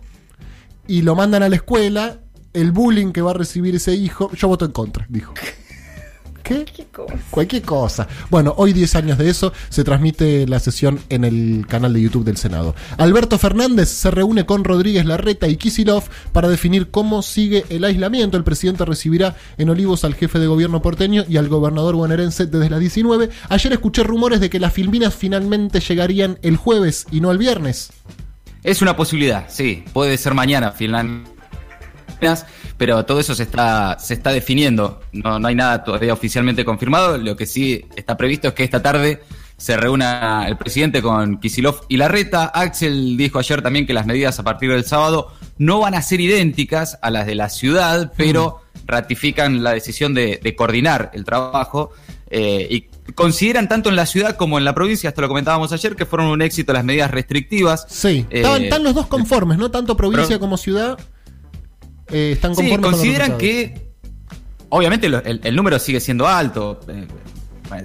y 0.86 1.02
lo 1.02 1.14
mandan 1.14 1.42
a 1.42 1.48
la 1.48 1.56
escuela, 1.56 2.20
el 2.52 2.72
bullying 2.72 3.12
que 3.12 3.22
va 3.22 3.32
a 3.32 3.34
recibir 3.34 3.76
ese 3.76 3.94
hijo, 3.94 4.30
yo 4.32 4.48
voto 4.48 4.64
en 4.64 4.72
contra, 4.72 5.06
dijo. 5.08 5.34
¿Qué? 6.48 6.64
Cualquier 7.30 7.60
cosa. 7.60 8.08
Bueno, 8.30 8.54
hoy 8.56 8.72
10 8.72 8.94
años 8.94 9.18
de 9.18 9.28
eso 9.28 9.52
se 9.68 9.84
transmite 9.84 10.46
la 10.46 10.58
sesión 10.58 10.98
en 11.10 11.24
el 11.24 11.66
canal 11.68 11.92
de 11.92 12.00
YouTube 12.00 12.24
del 12.24 12.38
Senado. 12.38 12.74
Alberto 12.96 13.36
Fernández 13.36 13.90
se 13.90 14.10
reúne 14.10 14.46
con 14.46 14.64
Rodríguez 14.64 15.04
Larreta 15.04 15.46
y 15.46 15.56
Kisilov 15.56 16.04
para 16.32 16.48
definir 16.48 16.90
cómo 16.90 17.20
sigue 17.20 17.66
el 17.68 17.84
aislamiento. 17.84 18.38
El 18.38 18.44
presidente 18.44 18.86
recibirá 18.86 19.36
en 19.58 19.68
Olivos 19.68 20.04
al 20.04 20.14
jefe 20.14 20.38
de 20.38 20.46
gobierno 20.46 20.80
porteño 20.80 21.26
y 21.28 21.36
al 21.36 21.48
gobernador 21.48 21.96
bonaerense 21.96 22.46
desde 22.46 22.70
las 22.70 22.80
19. 22.80 23.28
Ayer 23.50 23.72
escuché 23.74 24.02
rumores 24.02 24.40
de 24.40 24.48
que 24.48 24.58
las 24.58 24.72
filminas 24.72 25.14
finalmente 25.14 25.80
llegarían 25.80 26.38
el 26.40 26.56
jueves 26.56 27.06
y 27.10 27.20
no 27.20 27.30
el 27.30 27.36
viernes. 27.36 27.90
Es 28.62 28.80
una 28.80 28.96
posibilidad, 28.96 29.44
sí. 29.50 29.84
Puede 29.92 30.16
ser 30.16 30.32
mañana, 30.32 30.72
finalmente. 30.72 31.30
Pero 32.78 33.04
todo 33.04 33.18
eso 33.20 33.34
se 33.34 33.42
está, 33.42 33.98
se 33.98 34.14
está 34.14 34.30
definiendo. 34.30 35.00
No, 35.12 35.38
no 35.38 35.48
hay 35.48 35.54
nada 35.56 35.84
todavía 35.84 36.12
oficialmente 36.12 36.64
confirmado. 36.64 37.18
Lo 37.18 37.36
que 37.36 37.44
sí 37.44 37.84
está 37.96 38.16
previsto 38.16 38.48
es 38.48 38.54
que 38.54 38.62
esta 38.64 38.80
tarde 38.82 39.20
se 39.56 39.76
reúna 39.76 40.46
el 40.46 40.56
presidente 40.56 41.02
con 41.02 41.40
Kisilov 41.40 41.80
y 41.88 41.96
Larreta. 41.96 42.44
Axel 42.46 43.16
dijo 43.16 43.40
ayer 43.40 43.60
también 43.62 43.84
que 43.86 43.92
las 43.92 44.06
medidas 44.06 44.38
a 44.38 44.44
partir 44.44 44.70
del 44.70 44.84
sábado 44.84 45.32
no 45.58 45.80
van 45.80 45.94
a 45.96 46.02
ser 46.02 46.20
idénticas 46.20 46.98
a 47.02 47.10
las 47.10 47.26
de 47.26 47.34
la 47.34 47.48
ciudad, 47.48 48.12
pero 48.16 48.60
ratifican 48.86 49.64
la 49.64 49.72
decisión 49.72 50.14
de, 50.14 50.38
de 50.42 50.54
coordinar 50.54 51.10
el 51.14 51.24
trabajo. 51.24 51.90
eh, 52.30 52.68
y 52.70 53.12
consideran 53.14 53.68
tanto 53.68 53.88
en 53.88 53.96
la 53.96 54.04
ciudad 54.06 54.36
como 54.36 54.58
en 54.58 54.64
la 54.64 54.74
provincia, 54.74 55.08
hasta 55.08 55.22
lo 55.22 55.28
comentábamos 55.28 55.72
ayer, 55.72 55.96
que 55.96 56.04
fueron 56.06 56.28
un 56.28 56.42
éxito 56.42 56.72
las 56.74 56.84
medidas 56.84 57.10
restrictivas. 57.10 57.86
Sí, 57.88 58.26
Eh, 58.30 58.36
estaban, 58.40 58.62
están 58.64 58.84
los 58.84 58.94
dos 58.94 59.06
conformes, 59.06 59.56
¿no? 59.58 59.70
Tanto 59.70 59.96
provincia 59.96 60.26
pero- 60.28 60.40
como 60.40 60.56
ciudad 60.58 60.98
eh, 62.10 62.32
están 62.32 62.54
Sí, 62.54 62.62
conformes. 62.68 62.90
consideran 62.90 63.38
que. 63.38 63.88
Obviamente 64.70 65.06
el, 65.06 65.40
el 65.42 65.56
número 65.56 65.78
sigue 65.78 66.00
siendo 66.00 66.26
alto. 66.28 66.80
eh, 66.88 67.06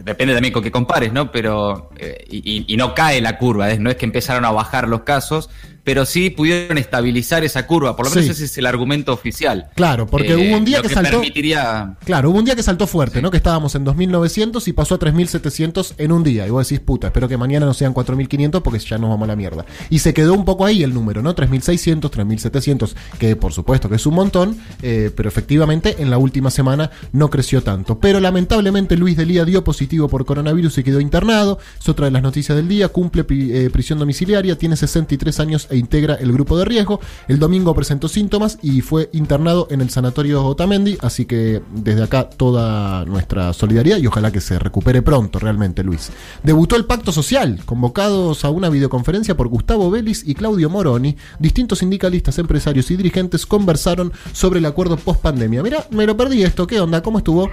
depende 0.04 0.34
también 0.34 0.54
con 0.54 0.64
qué 0.64 0.72
compares, 0.72 1.12
¿no? 1.14 1.32
Pero. 1.32 1.90
eh, 1.98 2.26
y, 2.30 2.76
no 2.78 2.94
cae 2.96 3.22
la 3.22 3.38
curva, 3.38 3.74
no 3.76 3.90
es 3.90 3.96
que 3.98 4.06
empezaron 4.06 4.46
a 4.46 4.52
bajar 4.52 4.88
los 4.88 5.02
casos, 5.02 5.50
pero 5.84 6.06
sí 6.06 6.30
pudieron 6.30 6.78
estabilizar 6.78 7.44
esa 7.44 7.68
curva. 7.68 7.96
Por 7.96 8.06
lo 8.06 8.10
menos 8.12 8.26
Sí. 8.26 8.32
ese 8.32 8.46
es 8.46 8.58
el 8.58 8.66
argumento 8.66 9.12
oficial. 9.14 9.68
Claro, 9.76 10.08
porque 10.08 10.34
Eh, 10.34 10.36
hubo 10.36 10.58
un 10.58 10.66
día 10.66 10.78
lo 10.78 10.84
que 10.88 10.94
saltó- 10.94 11.12
permitiría. 11.20 11.96
Claro, 12.06 12.30
hubo 12.30 12.40
un 12.40 12.46
día 12.46 12.56
que 12.56 12.64
saltó 12.64 12.88
fuerte, 12.88 13.22
¿no? 13.22 13.30
Que 13.32 13.38
estábamos 13.38 13.76
en 13.76 13.84
2900 13.84 14.68
y 14.68 14.74
pasó 14.74 14.96
a 14.96 14.98
3700 15.00 15.94
en 15.98 16.12
un 16.12 16.24
día. 16.24 16.48
Y 16.48 16.50
vos 16.52 16.68
decís, 16.68 16.80
puta, 16.86 17.08
espero 17.08 17.28
que 17.28 17.38
mañana 17.38 17.66
no 17.66 17.74
sean 17.74 17.94
4500 17.94 18.62
porque 18.62 18.80
ya 18.80 18.98
nos 18.98 19.10
vamos 19.10 19.26
a 19.26 19.28
la 19.28 19.36
mierda. 19.36 19.66
Y 19.90 20.00
se 20.00 20.14
quedó 20.14 20.34
un 20.34 20.46
poco 20.46 20.66
ahí 20.66 20.84
el 20.84 20.94
número, 20.94 21.22
¿no? 21.22 21.36
3600, 21.36 22.12
3700, 22.12 22.96
que 23.20 23.36
por 23.36 23.52
supuesto 23.54 23.90
que 23.90 23.96
es 23.96 24.06
un 24.06 24.14
montón, 24.16 24.58
eh, 24.82 25.12
pero 25.16 25.28
efectivamente 25.30 25.98
en 26.00 26.10
la 26.10 26.18
última 26.18 26.50
semana 26.50 26.92
no 27.12 27.30
creció 27.30 27.62
tanto. 27.62 28.00
Pero 28.00 28.20
lamentablemente 28.20 28.96
Luis 28.98 29.18
Delía 29.18 29.46
dio 29.46 29.64
positivo 29.64 30.08
por 30.08 30.26
coronavirus 30.26 30.78
y 30.78 30.84
quedó 30.84 31.00
internado. 31.00 31.60
Es 31.80 31.90
otra 31.90 32.06
de 32.06 32.12
las 32.12 32.22
noticias 32.24 32.56
del 32.56 32.68
día. 32.68 32.88
Cumple 32.90 33.26
eh, 33.30 33.70
prisión 33.72 34.00
domiciliaria, 34.00 34.58
tiene 34.58 34.76
63 34.78 35.40
años 35.40 35.68
e 35.74 35.78
integra 35.78 36.16
el 36.16 36.32
grupo 36.32 36.58
de 36.58 36.66
riesgo. 36.66 37.00
El 37.28 37.40
domingo 37.40 37.74
presentó 37.76 38.08
síntomas 38.08 38.58
y 38.62 38.82
fue 38.82 39.10
internado 39.12 39.68
en 39.70 39.82
el 39.82 39.90
sanatorio 39.90 40.46
Otamendi. 40.46 40.98
Así 41.02 41.26
que 41.26 41.62
desde 41.74 42.04
acá 42.04 42.30
toda 42.30 43.04
nuestra 43.06 43.52
solidaridad 43.54 43.98
y 43.98 44.08
ojalá 44.08 44.32
que 44.32 44.40
se 44.40 44.60
recupere 44.60 45.02
pronto 45.02 45.40
realmente, 45.40 45.84
Luis. 45.84 46.12
Debutó 46.44 46.76
el 46.76 46.86
Pacto 46.86 47.12
Social, 47.12 47.62
convocados 47.66 48.46
a 48.46 48.50
una 48.50 48.70
videoconferencia 48.70 49.36
por 49.36 49.48
Gustavo 49.48 49.90
Vélez 49.92 50.24
y 50.26 50.36
Claudio 50.36 50.70
Moroni. 50.70 51.18
Distintos 51.40 51.80
sindicalistas, 51.80 52.38
empresarios 52.40 52.90
y 52.92 52.96
dirigentes 52.96 53.46
conversaron 53.46 54.14
sobre 54.32 54.60
el 54.60 54.66
acuerdo 54.66 54.98
post 54.98 55.22
pandemia. 55.22 55.64
Mira, 55.64 55.88
me 55.92 56.06
lo 56.06 56.16
perdí 56.16 56.44
esto. 56.44 56.68
¿Qué 56.68 56.80
onda? 56.80 57.02
¿Cómo 57.02 57.18
estuvo? 57.18 57.50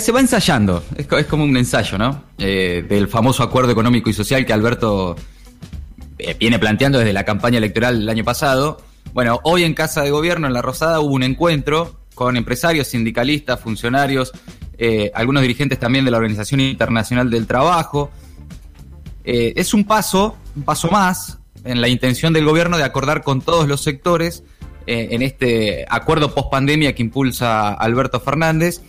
Se 0.00 0.12
va 0.12 0.20
ensayando, 0.20 0.82
es, 0.96 1.06
co- 1.06 1.18
es 1.18 1.26
como 1.26 1.44
un 1.44 1.54
ensayo, 1.56 1.98
¿no? 1.98 2.22
Eh, 2.38 2.86
del 2.88 3.06
famoso 3.06 3.42
acuerdo 3.42 3.70
económico 3.70 4.08
y 4.08 4.14
social 4.14 4.46
que 4.46 4.52
Alberto 4.54 5.14
viene 6.38 6.58
planteando 6.58 6.98
desde 6.98 7.12
la 7.12 7.24
campaña 7.24 7.58
electoral 7.58 8.00
del 8.00 8.08
año 8.08 8.24
pasado. 8.24 8.80
Bueno, 9.12 9.40
hoy 9.44 9.64
en 9.64 9.74
Casa 9.74 10.02
de 10.02 10.10
Gobierno, 10.10 10.46
en 10.46 10.52
La 10.52 10.62
Rosada, 10.62 11.00
hubo 11.00 11.14
un 11.14 11.22
encuentro 11.22 12.00
con 12.14 12.36
empresarios, 12.36 12.88
sindicalistas, 12.88 13.60
funcionarios, 13.60 14.32
eh, 14.78 15.10
algunos 15.14 15.42
dirigentes 15.42 15.78
también 15.78 16.04
de 16.04 16.10
la 16.10 16.16
Organización 16.16 16.60
Internacional 16.60 17.30
del 17.30 17.46
Trabajo. 17.46 18.10
Eh, 19.24 19.52
es 19.56 19.74
un 19.74 19.84
paso, 19.84 20.36
un 20.56 20.62
paso 20.62 20.88
más 20.90 21.38
en 21.64 21.80
la 21.80 21.88
intención 21.88 22.32
del 22.32 22.44
gobierno 22.44 22.76
de 22.76 22.84
acordar 22.84 23.22
con 23.22 23.40
todos 23.40 23.68
los 23.68 23.82
sectores 23.82 24.44
eh, 24.86 25.08
en 25.12 25.22
este 25.22 25.86
acuerdo 25.88 26.34
post 26.34 26.50
pandemia 26.50 26.94
que 26.94 27.02
impulsa 27.02 27.72
Alberto 27.72 28.20
Fernández. 28.20 28.82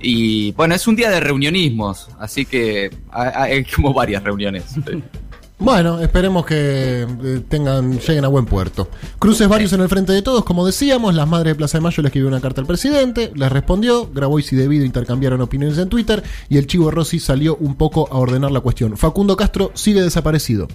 Y 0.00 0.52
bueno, 0.52 0.74
es 0.74 0.86
un 0.86 0.94
día 0.94 1.10
de 1.10 1.20
reunionismos, 1.20 2.08
así 2.18 2.44
que 2.44 2.90
hay 3.10 3.64
como 3.64 3.92
varias 3.92 4.22
reuniones. 4.22 4.64
Bueno, 5.58 6.00
esperemos 6.00 6.44
que 6.44 7.02
eh, 7.02 7.40
tengan, 7.48 7.98
lleguen 7.98 8.24
a 8.26 8.28
buen 8.28 8.44
puerto. 8.44 8.90
Cruces 9.18 9.48
varios 9.48 9.72
en 9.72 9.80
el 9.80 9.88
frente 9.88 10.12
de 10.12 10.20
todos, 10.20 10.44
como 10.44 10.66
decíamos, 10.66 11.14
las 11.14 11.26
madres 11.26 11.52
de 11.52 11.54
Plaza 11.54 11.78
de 11.78 11.82
Mayo 11.82 12.02
le 12.02 12.08
escribió 12.08 12.28
una 12.28 12.42
carta 12.42 12.60
al 12.60 12.66
presidente, 12.66 13.32
les 13.34 13.50
respondió, 13.50 14.10
grabó 14.12 14.38
y 14.38 14.42
si 14.42 14.54
debido 14.54 14.84
intercambiaron 14.84 15.40
opiniones 15.40 15.78
en 15.78 15.88
Twitter 15.88 16.22
y 16.50 16.58
el 16.58 16.66
chivo 16.66 16.90
Rossi 16.90 17.18
salió 17.20 17.56
un 17.56 17.76
poco 17.76 18.06
a 18.12 18.18
ordenar 18.18 18.50
la 18.50 18.60
cuestión. 18.60 18.98
Facundo 18.98 19.34
Castro 19.34 19.72
sigue 19.74 20.02
desaparecido. 20.02 20.68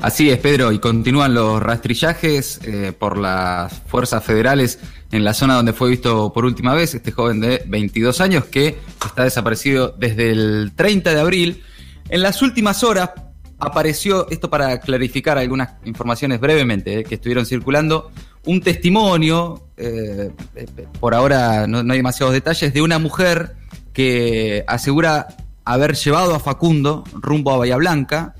Así 0.00 0.30
es, 0.30 0.38
Pedro, 0.38 0.70
y 0.70 0.78
continúan 0.78 1.34
los 1.34 1.60
rastrillajes 1.60 2.60
eh, 2.62 2.92
por 2.96 3.18
las 3.18 3.72
fuerzas 3.88 4.22
federales 4.22 4.78
en 5.10 5.24
la 5.24 5.34
zona 5.34 5.54
donde 5.54 5.72
fue 5.72 5.90
visto 5.90 6.32
por 6.32 6.44
última 6.44 6.74
vez 6.74 6.94
este 6.94 7.10
joven 7.10 7.40
de 7.40 7.64
22 7.66 8.20
años 8.20 8.44
que 8.44 8.78
está 9.04 9.24
desaparecido 9.24 9.96
desde 9.98 10.30
el 10.30 10.72
30 10.76 11.12
de 11.12 11.20
abril. 11.20 11.64
En 12.10 12.22
las 12.22 12.42
últimas 12.42 12.84
horas 12.84 13.10
apareció, 13.58 14.28
esto 14.30 14.48
para 14.50 14.78
clarificar 14.80 15.38
algunas 15.38 15.70
informaciones 15.84 16.40
brevemente 16.40 17.00
eh, 17.00 17.04
que 17.04 17.16
estuvieron 17.16 17.44
circulando, 17.46 18.10
un 18.46 18.60
testimonio, 18.60 19.64
eh, 19.76 20.30
eh, 20.54 20.66
por 21.00 21.14
ahora 21.14 21.66
no, 21.66 21.82
no 21.82 21.92
hay 21.92 21.98
demasiados 21.98 22.32
detalles, 22.34 22.72
de 22.72 22.82
una 22.82 22.98
mujer 22.98 23.56
que 23.92 24.64
asegura 24.66 25.28
haber 25.64 25.94
llevado 25.96 26.34
a 26.34 26.40
Facundo 26.40 27.04
rumbo 27.12 27.52
a 27.52 27.56
Bahía 27.58 27.76
Blanca. 27.76 28.34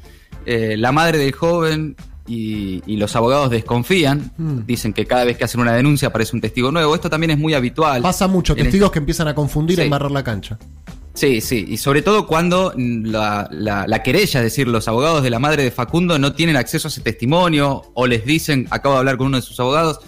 La 0.46 0.92
madre 0.92 1.18
del 1.18 1.32
joven 1.32 1.94
y, 2.26 2.82
y 2.86 2.96
los 2.96 3.14
abogados 3.16 3.50
desconfían, 3.50 4.30
Mm. 4.38 4.60
dicen 4.66 4.92
que 4.94 5.04
cada 5.04 5.24
vez 5.24 5.36
que 5.36 5.44
hacen 5.44 5.60
una 5.60 5.74
denuncia 5.74 6.08
aparece 6.08 6.34
un 6.36 6.40
testigo 6.40 6.70
nuevo. 6.72 6.94
Esto 6.94 7.10
también 7.10 7.32
es 7.32 7.38
muy 7.38 7.52
habitual. 7.52 8.00
Pasa 8.00 8.28
mucho, 8.28 8.54
testigos 8.54 8.86
este- 8.86 8.92
que 8.94 8.98
empiezan 9.00 9.28
a 9.28 9.34
confundir 9.34 9.76
Sí. 9.76 9.82
y 9.82 9.84
embarrar 9.84 10.10
la 10.10 10.24
cancha. 10.24 10.58
Sí, 11.18 11.40
sí, 11.40 11.64
y 11.68 11.78
sobre 11.78 12.02
todo 12.02 12.28
cuando 12.28 12.72
la, 12.76 13.48
la- 13.50 13.88
la 13.88 14.02
querella, 14.04 14.38
es 14.38 14.44
decir, 14.44 14.68
los 14.68 14.86
abogados 14.86 15.24
de 15.24 15.30
la 15.30 15.40
madre 15.40 15.64
de 15.64 15.72
Facundo 15.72 16.16
no 16.16 16.32
tienen 16.32 16.54
acceso 16.56 16.86
a 16.86 16.90
ese 16.90 17.00
testimonio 17.00 17.90
o 17.94 18.06
les 18.06 18.24
dicen, 18.24 18.68
acabo 18.70 18.94
de 18.94 18.98
hablar 19.00 19.16
con 19.16 19.26
uno 19.26 19.38
de 19.38 19.42
sus 19.42 19.58
abogados, 19.58 19.98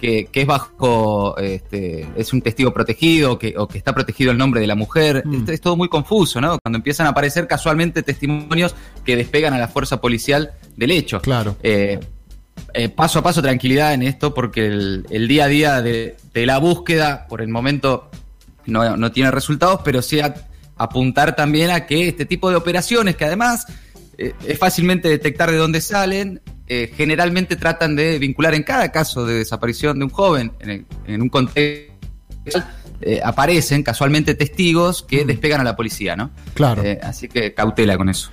que, 0.00 0.26
que 0.26 0.40
es 0.40 0.46
bajo, 0.48 1.38
este, 1.38 2.08
es 2.16 2.32
un 2.32 2.42
testigo 2.42 2.74
protegido 2.74 3.38
que, 3.38 3.54
o 3.56 3.68
que 3.68 3.78
está 3.78 3.94
protegido 3.94 4.32
el 4.32 4.38
nombre 4.38 4.60
de 4.60 4.66
la 4.66 4.74
mujer. 4.74 5.22
Mm. 5.24 5.34
Esto 5.36 5.52
es 5.52 5.60
todo 5.60 5.76
muy 5.76 5.88
confuso, 5.88 6.40
¿no? 6.40 6.58
Cuando 6.62 6.78
empiezan 6.78 7.06
a 7.06 7.10
aparecer 7.10 7.46
casualmente 7.46 8.02
testimonios 8.02 8.74
que 9.04 9.14
despegan 9.16 9.54
a 9.54 9.58
la 9.58 9.68
fuerza 9.68 10.00
policial 10.00 10.50
del 10.76 10.90
hecho. 10.90 11.20
Claro. 11.20 11.56
Eh, 11.62 12.00
eh, 12.74 12.88
paso 12.88 13.20
a 13.20 13.22
paso 13.22 13.40
tranquilidad 13.40 13.94
en 13.94 14.02
esto 14.02 14.34
porque 14.34 14.66
el, 14.66 15.06
el 15.10 15.28
día 15.28 15.44
a 15.44 15.48
día 15.48 15.80
de, 15.82 16.16
de 16.34 16.44
la 16.46 16.58
búsqueda 16.58 17.26
por 17.28 17.40
el 17.40 17.48
momento 17.48 18.10
no, 18.66 18.96
no 18.96 19.12
tiene 19.12 19.30
resultados, 19.30 19.80
pero 19.84 20.02
sí 20.02 20.18
a- 20.20 20.34
apuntar 20.76 21.34
también 21.36 21.70
a 21.70 21.86
que 21.86 22.08
este 22.08 22.24
tipo 22.26 22.50
de 22.50 22.56
operaciones 22.56 23.16
que 23.16 23.24
además 23.24 23.66
eh, 24.18 24.32
es 24.46 24.58
fácilmente 24.58 25.08
detectar 25.08 25.50
de 25.50 25.56
dónde 25.56 25.80
salen, 25.80 26.40
eh, 26.68 26.92
generalmente 26.96 27.56
tratan 27.56 27.96
de 27.96 28.18
vincular 28.18 28.54
en 28.54 28.62
cada 28.62 28.90
caso 28.90 29.24
de 29.26 29.34
desaparición 29.34 29.98
de 29.98 30.04
un 30.04 30.10
joven 30.10 30.52
en, 30.60 30.70
el- 30.70 30.86
en 31.06 31.22
un 31.22 31.28
contexto 31.28 31.92
eh, 33.00 33.20
aparecen 33.22 33.82
casualmente 33.82 34.34
testigos 34.34 35.02
que 35.02 35.24
despegan 35.24 35.60
a 35.60 35.64
la 35.64 35.76
policía, 35.76 36.16
¿no? 36.16 36.30
Claro. 36.54 36.82
Eh, 36.82 36.98
así 37.02 37.28
que 37.28 37.52
cautela 37.54 37.96
con 37.98 38.08
eso. 38.08 38.30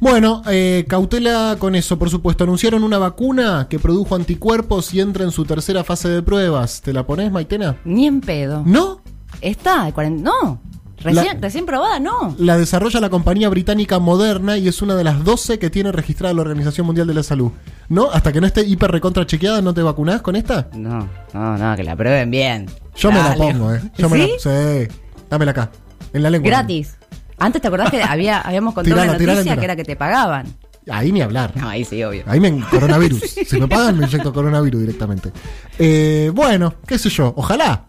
Bueno, 0.00 0.42
eh, 0.48 0.84
cautela 0.88 1.56
con 1.58 1.74
eso, 1.74 1.98
por 1.98 2.10
supuesto. 2.10 2.44
Anunciaron 2.44 2.82
una 2.84 2.98
vacuna 2.98 3.66
que 3.68 3.78
produjo 3.78 4.14
anticuerpos 4.14 4.92
y 4.94 5.00
entra 5.00 5.24
en 5.24 5.30
su 5.30 5.44
tercera 5.44 5.84
fase 5.84 6.08
de 6.08 6.22
pruebas. 6.22 6.80
¿Te 6.82 6.92
la 6.92 7.06
pones, 7.06 7.30
Maitena? 7.32 7.76
Ni 7.84 8.06
en 8.06 8.20
pedo. 8.20 8.62
¿No? 8.66 9.00
Está, 9.40 9.86
el 9.88 9.94
40 9.94 10.22
no. 10.22 10.60
Recién, 11.06 11.34
La- 11.36 11.40
recién 11.40 11.66
probada, 11.66 11.98
no. 11.98 12.34
La 12.38 12.58
desarrolla 12.58 13.00
la 13.00 13.08
compañía 13.10 13.48
británica 13.48 13.98
Moderna 13.98 14.56
y 14.58 14.68
es 14.68 14.82
una 14.82 14.94
de 14.94 15.04
las 15.04 15.24
12 15.24 15.58
que 15.58 15.70
tiene 15.70 15.92
registrada 15.92 16.34
la 16.34 16.42
Organización 16.42 16.86
Mundial 16.86 17.06
de 17.06 17.14
la 17.14 17.22
Salud. 17.22 17.50
¿No? 17.88 18.10
Hasta 18.10 18.32
que 18.32 18.40
no 18.40 18.46
esté 18.46 18.62
hiper 18.66 18.90
recontra 18.90 19.24
chequeada, 19.26 19.62
¿no 19.62 19.72
te 19.72 19.82
vacunás 19.82 20.20
con 20.22 20.36
esta? 20.36 20.68
No, 20.74 21.08
no, 21.32 21.56
no, 21.56 21.76
que 21.76 21.84
la 21.84 21.94
prueben 21.96 22.30
bien. 22.30 22.66
Yo 22.96 23.10
me 23.12 23.18
la 23.22 23.34
pongo, 23.34 23.72
¿eh? 23.74 23.80
Yo 23.96 24.08
me 24.08 24.18
¿Sí? 24.26 24.32
la, 24.44 24.84
sí. 24.86 24.88
Dámela 25.30 25.50
acá. 25.52 25.70
En 26.12 26.22
la 26.22 26.30
lengua. 26.30 26.48
Gratis. 26.50 26.96
Antes 27.38 27.60
te 27.62 27.68
acordás 27.68 27.90
que 27.90 28.02
había, 28.02 28.40
habíamos 28.40 28.74
contado 28.74 28.94
Tirala, 28.94 29.10
una 29.12 29.18
tirala 29.18 29.38
noticia 29.38 29.56
que 29.58 29.64
era 29.64 29.76
que 29.76 29.84
te 29.84 29.96
pagaban. 29.96 30.46
Ahí 30.90 31.10
ni 31.12 31.20
hablar. 31.20 31.52
No, 31.56 31.68
ahí 31.68 31.84
sí, 31.84 32.02
obvio. 32.04 32.22
Ahí 32.26 32.38
me 32.40 32.60
coronavirus. 32.70 33.20
Si 33.46 33.60
me 33.60 33.66
pagan, 33.68 33.98
me 33.98 34.06
inyecto 34.06 34.32
coronavirus 34.32 34.80
directamente. 34.80 35.32
Eh, 35.78 36.30
bueno, 36.34 36.74
qué 36.86 36.96
sé 36.98 37.08
yo. 37.10 37.34
Ojalá. 37.36 37.85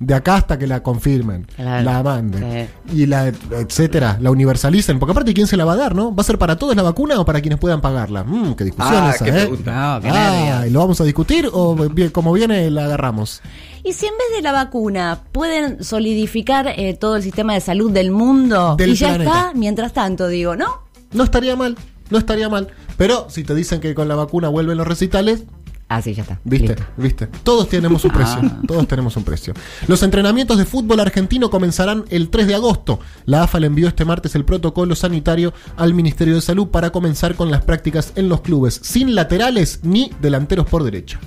De 0.00 0.14
acá 0.14 0.36
hasta 0.36 0.56
que 0.58 0.68
la 0.68 0.80
confirmen, 0.82 1.46
Claro. 1.56 1.84
la 1.84 2.02
manden 2.04 2.68
y 2.94 3.06
la 3.06 3.26
etcétera, 3.28 4.16
la 4.20 4.30
universalicen. 4.30 5.00
Porque 5.00 5.10
aparte, 5.10 5.34
¿quién 5.34 5.48
se 5.48 5.56
la 5.56 5.64
va 5.64 5.72
a 5.72 5.76
dar, 5.76 5.94
no? 5.96 6.14
¿Va 6.14 6.20
a 6.20 6.24
ser 6.24 6.38
para 6.38 6.56
todos 6.56 6.76
la 6.76 6.82
vacuna 6.84 7.18
o 7.18 7.24
para 7.24 7.40
quienes 7.40 7.58
puedan 7.58 7.80
pagarla? 7.80 8.22
Mmm, 8.22 8.54
qué 8.54 8.62
discusión 8.64 8.94
Ah, 9.04 9.10
esa, 9.12 9.24
qué 9.24 9.30
¿eh? 9.42 9.48
No, 9.50 9.56
qué 10.00 10.08
Ah. 10.08 10.64
¿y 10.66 10.70
lo 10.70 10.78
vamos 10.78 11.00
a 11.00 11.04
discutir 11.04 11.48
o 11.52 11.74
bien, 11.74 12.10
como 12.10 12.32
viene 12.32 12.70
la 12.70 12.84
agarramos? 12.84 13.42
Y 13.82 13.92
si 13.92 14.06
en 14.06 14.12
vez 14.12 14.36
de 14.36 14.42
la 14.42 14.52
vacuna 14.52 15.22
pueden 15.32 15.82
solidificar 15.82 16.68
eh, 16.76 16.94
todo 16.94 17.16
el 17.16 17.22
sistema 17.24 17.54
de 17.54 17.60
salud 17.60 17.90
del 17.90 18.10
mundo 18.12 18.76
Del 18.76 18.90
y 18.90 18.94
ya 18.94 19.08
planeta. 19.08 19.30
está, 19.30 19.52
mientras 19.54 19.92
tanto, 19.92 20.28
digo, 20.28 20.54
¿no? 20.54 20.82
No 21.12 21.24
estaría 21.24 21.56
mal, 21.56 21.76
no 22.10 22.18
estaría 22.18 22.48
mal. 22.48 22.68
Pero 22.96 23.26
si 23.30 23.44
te 23.44 23.54
dicen 23.54 23.80
que 23.80 23.94
con 23.94 24.08
la 24.08 24.14
vacuna 24.16 24.48
vuelven 24.48 24.76
los 24.76 24.86
recitales, 24.86 25.44
Ah, 25.90 26.02
sí, 26.02 26.12
ya 26.12 26.22
está. 26.22 26.38
¿Viste? 26.44 26.68
Listo. 26.68 26.84
¿Viste? 26.98 27.26
Todos 27.42 27.68
tenemos 27.68 28.04
un 28.04 28.10
precio. 28.10 28.40
Todos 28.66 28.86
tenemos 28.86 29.16
un 29.16 29.24
precio. 29.24 29.54
Los 29.86 30.02
entrenamientos 30.02 30.58
de 30.58 30.66
fútbol 30.66 31.00
argentino 31.00 31.48
comenzarán 31.48 32.04
el 32.10 32.28
3 32.28 32.46
de 32.46 32.54
agosto. 32.54 33.00
La 33.24 33.44
AFA 33.44 33.58
le 33.58 33.68
envió 33.68 33.88
este 33.88 34.04
martes 34.04 34.34
el 34.34 34.44
protocolo 34.44 34.94
sanitario 34.94 35.54
al 35.76 35.94
Ministerio 35.94 36.34
de 36.34 36.42
Salud 36.42 36.68
para 36.68 36.90
comenzar 36.90 37.36
con 37.36 37.50
las 37.50 37.62
prácticas 37.62 38.12
en 38.16 38.28
los 38.28 38.42
clubes, 38.42 38.78
sin 38.82 39.14
laterales 39.14 39.80
ni 39.82 40.12
delanteros 40.20 40.66
por 40.66 40.84
derecha. 40.84 41.18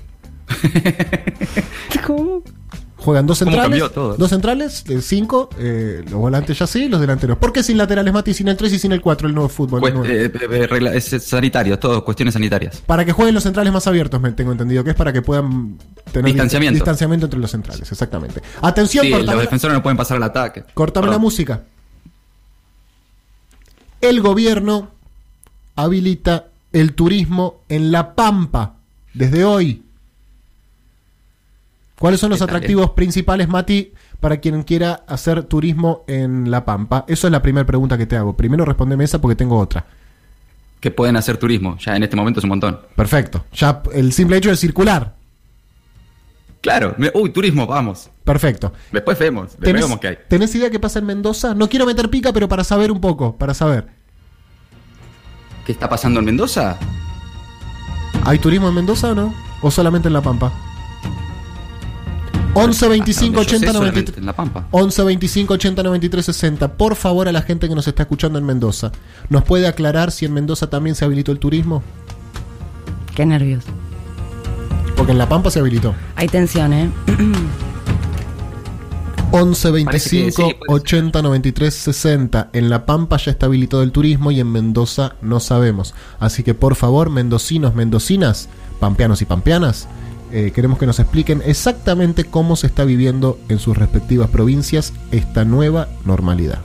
¿Cómo? 2.06 2.44
Juegan 3.04 3.26
dos 3.26 3.40
¿Cómo 3.40 3.52
centrales, 3.52 3.92
todo? 3.94 4.16
dos 4.16 4.30
centrales, 4.30 4.84
eh, 4.88 5.02
cinco, 5.02 5.50
eh, 5.58 6.04
los 6.06 6.20
volantes 6.20 6.60
ya 6.60 6.68
sí, 6.68 6.88
los 6.88 7.02
delanteros. 7.02 7.36
¿Por 7.40 7.52
qué 7.52 7.64
sin 7.64 7.78
laterales, 7.78 8.14
Mati? 8.14 8.32
Sin 8.34 8.48
el 8.48 8.56
3 8.56 8.74
y 8.74 8.78
sin 8.80 8.92
el 8.92 9.02
4, 9.02 9.28
el 9.28 9.34
nuevo 9.34 9.50
fútbol. 9.50 9.84
el 9.84 9.94
Cuest- 9.96 9.98
nuevo? 9.98 10.54
eh, 10.54 10.68
regla- 10.68 10.94
es 10.94 11.06
sanitario, 11.06 11.80
todo 11.80 12.06
cuestiones 12.06 12.34
sanitarias. 12.36 12.84
Para 12.86 13.04
que 13.04 13.12
jueguen 13.12 13.34
los 13.34 13.44
centrales 13.44 13.74
más 13.74 13.88
abiertos, 13.88 14.22
me 14.22 14.32
tengo 14.34 14.52
entendido, 14.52 14.84
que 14.84 14.92
es 14.92 14.96
para 14.96 15.12
que 15.12 15.24
puedan 15.24 15.80
tener 16.12 16.26
Distanciamiento. 16.32 16.76
distanciamiento 16.76 17.26
entre 17.26 17.40
los 17.40 17.50
centrales, 17.50 17.92
exactamente. 17.92 18.42
Atención, 18.62 19.04
Sí, 19.06 19.12
los 19.12 19.40
defensores 19.40 19.74
no 19.76 19.82
pueden 19.82 19.98
pasar 19.98 20.18
al 20.18 20.24
ataque. 20.24 20.64
cortame 20.76 21.08
la 21.08 21.18
música. 21.18 21.64
El 24.02 24.22
gobierno 24.22 24.90
habilita 25.76 26.46
el 26.74 26.94
turismo 26.94 27.62
en 27.70 27.92
La 27.92 28.14
Pampa 28.16 28.76
desde 29.14 29.44
hoy. 29.44 29.84
¿Cuáles 32.02 32.20
son 32.20 32.32
los 32.32 32.40
¿Qué 32.40 32.46
atractivos 32.46 32.90
principales, 32.92 33.48
Mati, 33.48 33.94
para 34.20 34.38
quien 34.38 34.64
quiera 34.64 35.04
hacer 35.08 35.44
turismo 35.44 36.04
en 36.08 36.50
La 36.50 36.66
Pampa? 36.66 37.06
Eso 37.08 37.28
es 37.28 37.32
la 37.32 37.44
primera 37.44 37.64
pregunta 37.64 37.96
que 37.96 38.08
te 38.08 38.18
hago. 38.18 38.36
Primero 38.36 38.66
respondeme 38.66 39.04
esa 39.04 39.22
porque 39.22 39.36
tengo 39.36 39.60
otra. 39.60 39.86
Que 40.80 40.90
pueden 40.90 41.16
hacer 41.16 41.38
turismo, 41.38 41.78
ya 41.78 41.96
en 41.96 42.02
este 42.02 42.16
momento 42.16 42.40
es 42.40 42.44
un 42.44 42.50
montón. 42.50 42.80
Perfecto. 42.96 43.46
Ya 43.54 43.84
el 43.94 44.14
simple 44.14 44.38
hecho 44.38 44.50
de 44.50 44.58
circular. 44.58 45.14
Claro, 46.62 46.96
uy, 47.14 47.30
turismo, 47.30 47.68
vamos. 47.68 48.10
Perfecto. 48.24 48.74
Después 48.92 49.20
vemos, 49.20 49.50
después 49.52 49.66
¿Tenés, 49.68 49.84
vemos 49.84 50.00
qué 50.00 50.08
hay. 50.08 50.18
tenés 50.28 50.56
idea 50.56 50.72
qué 50.72 50.80
pasa 50.80 50.98
en 50.98 51.06
Mendoza? 51.06 51.54
No 51.54 51.70
quiero 51.70 51.86
meter 51.86 52.10
pica, 52.10 52.34
pero 52.34 52.50
para 52.50 52.64
saber 52.64 52.92
un 52.92 53.00
poco, 53.00 53.38
para 53.38 53.54
saber. 53.54 53.86
¿Qué 55.68 55.72
está 55.72 55.88
pasando 55.88 56.20
en 56.20 56.26
Mendoza? 56.26 56.80
¿Hay 58.26 58.40
turismo 58.40 58.70
en 58.70 58.74
Mendoza 58.74 59.12
o 59.12 59.14
no? 59.14 59.36
¿O 59.62 59.70
solamente 59.70 60.08
en 60.08 60.16
La 60.16 60.22
Pampa? 60.22 60.52
11 62.54 62.88
25 62.90 63.40
Hasta 63.40 63.52
donde 63.52 63.52
yo 63.52 63.60
sé, 63.60 63.66
80 63.66 63.74
solamente 63.74 64.12
93 64.12 64.18
En 64.18 64.26
La 64.26 64.34
Pampa. 64.34 64.68
11 64.72 65.04
25 65.04 65.54
80 65.54 65.84
93 65.84 66.26
60. 66.26 66.74
Por 66.78 66.96
favor, 66.96 67.28
a 67.28 67.32
la 67.32 67.42
gente 67.42 67.70
que 67.70 67.76
nos 67.76 67.88
está 67.88 68.04
escuchando 68.04 68.40
en 68.40 68.46
Mendoza, 68.46 68.92
¿nos 69.30 69.44
puede 69.44 69.68
aclarar 69.68 70.12
si 70.12 70.26
en 70.26 70.34
Mendoza 70.34 70.70
también 70.70 70.96
se 70.96 71.06
habilitó 71.06 71.32
el 71.32 71.40
turismo? 71.40 71.84
Qué 73.16 73.26
nervios. 73.26 73.64
Porque 74.96 75.14
en 75.14 75.18
La 75.18 75.30
Pampa 75.30 75.50
se 75.50 75.60
habilitó. 75.60 75.96
Hay 76.16 76.28
tensión, 76.28 76.74
¿eh? 76.74 76.90
11 79.34 79.72
Parece 79.86 80.10
que 80.10 80.16
25 80.24 80.32
sí, 80.32 80.42
puede 80.42 80.82
ser. 80.82 80.98
80 80.98 81.22
93 81.22 81.74
60. 81.74 82.50
En 82.52 82.70
La 82.70 82.86
Pampa 82.86 83.18
ya 83.18 83.32
está 83.32 83.46
habilitado 83.46 83.82
el 83.82 83.92
turismo 83.92 84.32
y 84.32 84.42
en 84.42 84.52
Mendoza 84.52 85.16
no 85.22 85.40
sabemos. 85.40 85.94
Así 86.20 86.44
que 86.44 86.54
por 86.54 86.76
favor, 86.76 87.10
mendocinos, 87.10 87.74
mendocinas, 87.74 88.50
pampeanos 88.80 89.22
y 89.22 89.26
pampeanas, 89.26 89.88
eh, 90.32 90.52
queremos 90.54 90.80
que 90.80 90.86
nos 90.86 91.00
expliquen 91.00 91.42
exactamente 91.46 92.26
cómo 92.26 92.56
se 92.56 92.68
está 92.68 92.84
viviendo 92.84 93.40
en 93.50 93.60
sus 93.60 93.78
respectivas 93.78 94.30
provincias 94.30 94.94
esta 95.12 95.46
nueva 95.46 95.88
normalidad. 96.06 96.60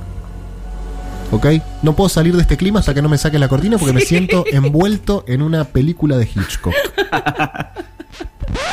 ¿Ok? 1.32 1.46
No 1.82 1.96
puedo 1.96 2.08
salir 2.08 2.34
de 2.36 2.42
este 2.42 2.56
clima 2.56 2.80
hasta 2.80 2.94
que 2.94 3.02
no 3.02 3.08
me 3.08 3.18
saque 3.18 3.38
la 3.38 3.48
cortina 3.48 3.78
porque 3.78 3.92
me 3.92 4.00
siento 4.00 4.44
envuelto 4.50 5.24
en 5.26 5.42
una 5.42 5.64
película 5.64 6.16
de 6.16 6.24
Hitchcock. 6.24 6.74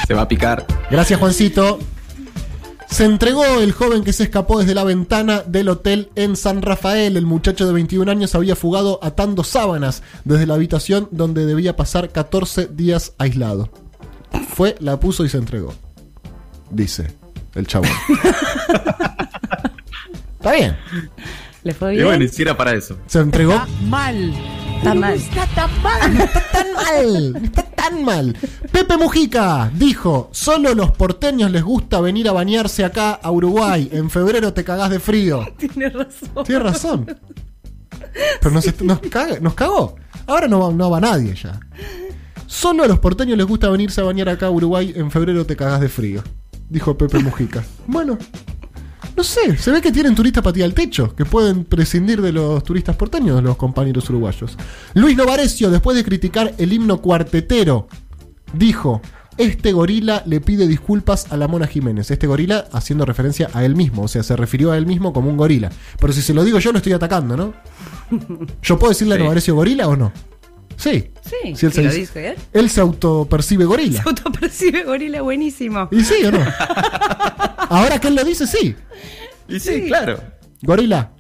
Se 0.08 0.14
va 0.14 0.22
a 0.22 0.28
picar. 0.28 0.66
Gracias, 0.92 1.20
Juancito. 1.20 1.80
Se 2.90 3.06
entregó 3.06 3.44
el 3.60 3.72
joven 3.72 4.04
que 4.04 4.14
se 4.14 4.24
escapó 4.24 4.60
desde 4.60 4.76
la 4.76 4.84
ventana 4.84 5.42
del 5.42 5.70
hotel 5.70 6.12
en 6.14 6.36
San 6.36 6.62
Rafael. 6.62 7.18
El 7.18 7.26
muchacho 7.26 7.66
de 7.66 7.74
21 7.74 8.12
años 8.12 8.36
había 8.36 8.56
fugado 8.56 9.00
atando 9.02 9.44
sábanas 9.44 10.04
desde 10.26 10.46
la 10.46 10.54
habitación 10.54 11.08
donde 11.10 11.48
debía 11.48 11.76
pasar 11.76 12.12
14 12.12 12.68
días 12.68 13.14
aislado. 13.18 13.83
Fue, 14.56 14.76
la 14.80 15.00
puso 15.00 15.24
y 15.26 15.30
se 15.30 15.38
entregó. 15.38 15.74
Dice 16.70 17.08
el 17.56 17.68
chabón. 17.68 17.90
Está 20.36 20.52
bien. 20.54 20.76
¿Le 21.64 21.74
fue 21.74 21.94
Y 21.94 21.96
bien? 21.98 22.08
bueno, 22.08 22.24
hiciera 22.26 22.58
para 22.58 22.74
eso. 22.74 22.98
Se 23.08 23.20
entregó. 23.20 23.54
mal. 23.88 24.34
Está 24.78 24.94
mal. 24.94 25.14
está 25.14 25.46
tan 25.56 25.82
mal, 25.82 26.18
está 26.22 26.44
tan 26.52 26.74
mal, 26.74 27.36
está 27.46 27.64
tan 27.64 28.04
mal. 28.04 28.38
Pepe 28.70 28.98
Mujica 28.98 29.72
dijo, 29.74 30.28
solo 30.34 30.74
los 30.76 30.92
porteños 30.92 31.50
les 31.52 31.64
gusta 31.64 32.02
venir 32.02 32.28
a 32.28 32.34
bañarse 32.34 32.84
acá 32.84 33.14
a 33.14 33.32
Uruguay. 33.32 33.88
En 33.94 34.10
febrero 34.10 34.52
te 34.54 34.66
cagás 34.66 34.90
de 34.90 35.00
frío. 35.00 35.48
Tiene 35.58 35.90
razón. 35.90 36.44
Tiene 36.46 36.60
razón. 36.64 37.18
Pero 38.42 38.52
nos, 38.54 38.66
caga- 39.10 39.40
nos 39.40 39.54
cagó. 39.54 39.96
Ahora 40.28 40.48
no, 40.50 40.60
va- 40.60 40.74
no 40.74 40.90
va 40.90 41.00
nadie 41.00 41.34
ya. 41.34 41.58
Solo 42.54 42.84
a 42.84 42.88
los 42.88 43.00
porteños 43.00 43.36
les 43.36 43.48
gusta 43.48 43.68
venirse 43.72 44.00
a 44.00 44.04
bañar 44.04 44.30
acá 44.30 44.46
a 44.46 44.52
Uruguay. 44.52 44.94
En 44.96 45.10
febrero 45.10 45.44
te 45.44 45.56
cagás 45.56 45.82
de 45.82 45.90
frío. 45.90 46.22
Dijo 46.70 46.96
Pepe 46.96 47.18
Mujica. 47.18 47.64
Bueno, 47.88 48.16
no 49.18 49.24
sé. 49.24 49.58
Se 49.58 49.72
ve 49.72 49.82
que 49.82 49.92
tienen 49.92 50.14
turistas 50.14 50.44
para 50.44 50.54
tirar 50.54 50.68
al 50.70 50.76
techo. 50.76 51.16
Que 51.16 51.26
pueden 51.26 51.66
prescindir 51.66 52.22
de 52.22 52.32
los 52.32 52.64
turistas 52.64 52.96
porteños, 52.96 53.42
los 53.42 53.58
compañeros 53.58 54.08
uruguayos. 54.12 54.56
Luis 54.94 55.18
Novarecio, 55.18 55.72
después 55.72 55.98
de 55.98 56.04
criticar 56.04 56.54
el 56.60 56.72
himno 56.72 57.02
cuartetero, 57.02 57.88
dijo. 58.54 59.02
Este 59.36 59.72
gorila 59.72 60.22
le 60.28 60.40
pide 60.42 60.68
disculpas 60.68 61.32
a 61.32 61.38
la 61.38 61.48
Mona 61.48 61.66
Jiménez. 61.66 62.12
Este 62.12 62.28
gorila 62.28 62.68
haciendo 62.72 63.04
referencia 63.04 63.50
a 63.54 63.66
él 63.66 63.76
mismo. 63.76 64.04
O 64.04 64.08
sea, 64.08 64.22
se 64.22 64.36
refirió 64.36 64.72
a 64.72 64.78
él 64.78 64.86
mismo 64.86 65.12
como 65.12 65.32
un 65.32 65.38
gorila. 65.38 65.72
Pero 66.00 66.14
si 66.14 66.22
se 66.22 66.36
lo 66.36 66.44
digo 66.44 66.60
yo, 66.60 66.72
lo 66.72 66.78
estoy 66.78 66.94
atacando, 66.94 67.36
¿no? 67.36 67.52
¿Yo 68.62 68.78
puedo 68.78 68.92
decirle 68.92 69.16
a 69.16 69.18
Sí. 69.18 69.24
Novarecio 69.24 69.56
gorila 69.56 69.88
o 69.88 69.96
no? 69.96 70.12
Sí. 70.84 71.12
Sí, 71.24 71.56
Si 71.56 71.66
él 71.66 71.72
se 71.74 71.82
lo 71.82 71.90
dice- 71.90 72.00
dice 72.02 72.28
él. 72.32 72.36
Él 72.52 72.70
se 72.70 72.82
autopercibe 72.82 73.64
gorila. 73.64 74.04
Se 74.04 74.10
autopercibe 74.10 74.84
gorila 74.84 75.22
buenísimo. 75.22 75.88
¿Y 75.92 76.04
sí 76.04 76.26
o 76.26 76.32
no? 76.32 76.40
Ahora 77.70 78.00
que 78.00 78.10
él 78.10 78.16
lo 78.16 78.24
dice, 78.26 78.46
sí. 78.46 78.76
Y 79.48 79.60
sí, 79.62 79.86
claro. 79.88 80.20
Gorila. 80.62 81.13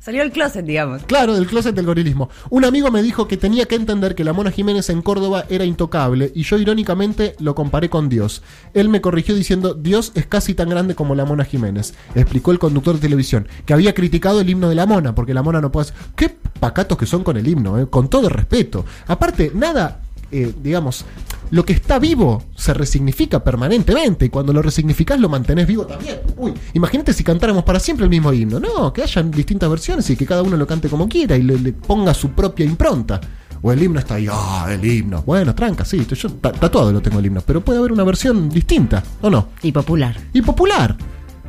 Salió 0.00 0.22
del 0.22 0.32
closet, 0.32 0.64
digamos. 0.64 1.02
Claro, 1.02 1.34
del 1.34 1.46
closet 1.46 1.74
del 1.74 1.84
gorilismo. 1.84 2.30
Un 2.48 2.64
amigo 2.64 2.90
me 2.90 3.02
dijo 3.02 3.28
que 3.28 3.36
tenía 3.36 3.66
que 3.66 3.74
entender 3.74 4.14
que 4.14 4.24
la 4.24 4.32
Mona 4.32 4.50
Jiménez 4.50 4.88
en 4.88 5.02
Córdoba 5.02 5.44
era 5.50 5.66
intocable 5.66 6.32
y 6.34 6.42
yo 6.42 6.56
irónicamente 6.56 7.36
lo 7.38 7.54
comparé 7.54 7.90
con 7.90 8.08
Dios. 8.08 8.42
Él 8.72 8.88
me 8.88 9.02
corrigió 9.02 9.34
diciendo, 9.34 9.74
Dios 9.74 10.12
es 10.14 10.24
casi 10.24 10.54
tan 10.54 10.70
grande 10.70 10.94
como 10.94 11.14
la 11.14 11.26
Mona 11.26 11.44
Jiménez, 11.44 11.92
explicó 12.14 12.50
el 12.50 12.58
conductor 12.58 12.94
de 12.94 13.00
televisión, 13.02 13.46
que 13.66 13.74
había 13.74 13.92
criticado 13.94 14.40
el 14.40 14.48
himno 14.48 14.70
de 14.70 14.74
la 14.74 14.86
Mona, 14.86 15.14
porque 15.14 15.34
la 15.34 15.42
Mona 15.42 15.60
no 15.60 15.70
puede... 15.70 15.88
hacer- 15.90 15.96
Qué 16.16 16.34
pacatos 16.58 16.96
que 16.96 17.04
son 17.04 17.22
con 17.22 17.36
el 17.36 17.46
himno, 17.46 17.78
eh, 17.78 17.86
con 17.90 18.08
todo 18.08 18.30
respeto. 18.30 18.86
Aparte, 19.06 19.52
nada, 19.54 20.00
eh, 20.32 20.54
digamos, 20.62 21.04
lo 21.50 21.64
que 21.64 21.72
está 21.72 21.98
vivo 21.98 22.44
se 22.54 22.72
resignifica 22.74 23.42
permanentemente 23.42 24.26
y 24.26 24.28
cuando 24.28 24.52
lo 24.52 24.62
resignificás 24.62 25.18
lo 25.18 25.28
mantenés 25.28 25.66
vivo 25.66 25.84
también. 25.86 26.20
Uy, 26.36 26.54
imagínate 26.74 27.12
si 27.12 27.24
cantáramos 27.24 27.64
para 27.64 27.80
siempre 27.80 28.04
el 28.04 28.10
mismo 28.10 28.32
himno. 28.32 28.60
No, 28.60 28.92
que 28.92 29.02
hayan 29.02 29.30
distintas 29.30 29.68
versiones 29.68 30.08
y 30.10 30.16
que 30.16 30.26
cada 30.26 30.42
uno 30.42 30.56
lo 30.56 30.66
cante 30.66 30.88
como 30.88 31.08
quiera 31.08 31.36
y 31.36 31.42
le, 31.42 31.58
le 31.58 31.72
ponga 31.72 32.14
su 32.14 32.30
propia 32.30 32.64
impronta. 32.64 33.20
O 33.62 33.70
el 33.72 33.82
himno 33.82 33.98
está 33.98 34.14
ahí, 34.14 34.26
ah, 34.30 34.68
el 34.70 34.82
himno. 34.84 35.22
Bueno, 35.26 35.54
tranca, 35.54 35.84
sí, 35.84 36.06
yo 36.08 36.30
ta- 36.34 36.52
tatuado 36.52 36.92
lo 36.92 37.02
tengo 37.02 37.18
el 37.18 37.26
himno, 37.26 37.42
pero 37.44 37.60
puede 37.60 37.78
haber 37.78 37.92
una 37.92 38.04
versión 38.04 38.48
distinta, 38.48 39.02
¿o 39.20 39.28
no? 39.28 39.48
Y 39.62 39.70
popular. 39.72 40.16
Y 40.32 40.40
popular. 40.40 40.96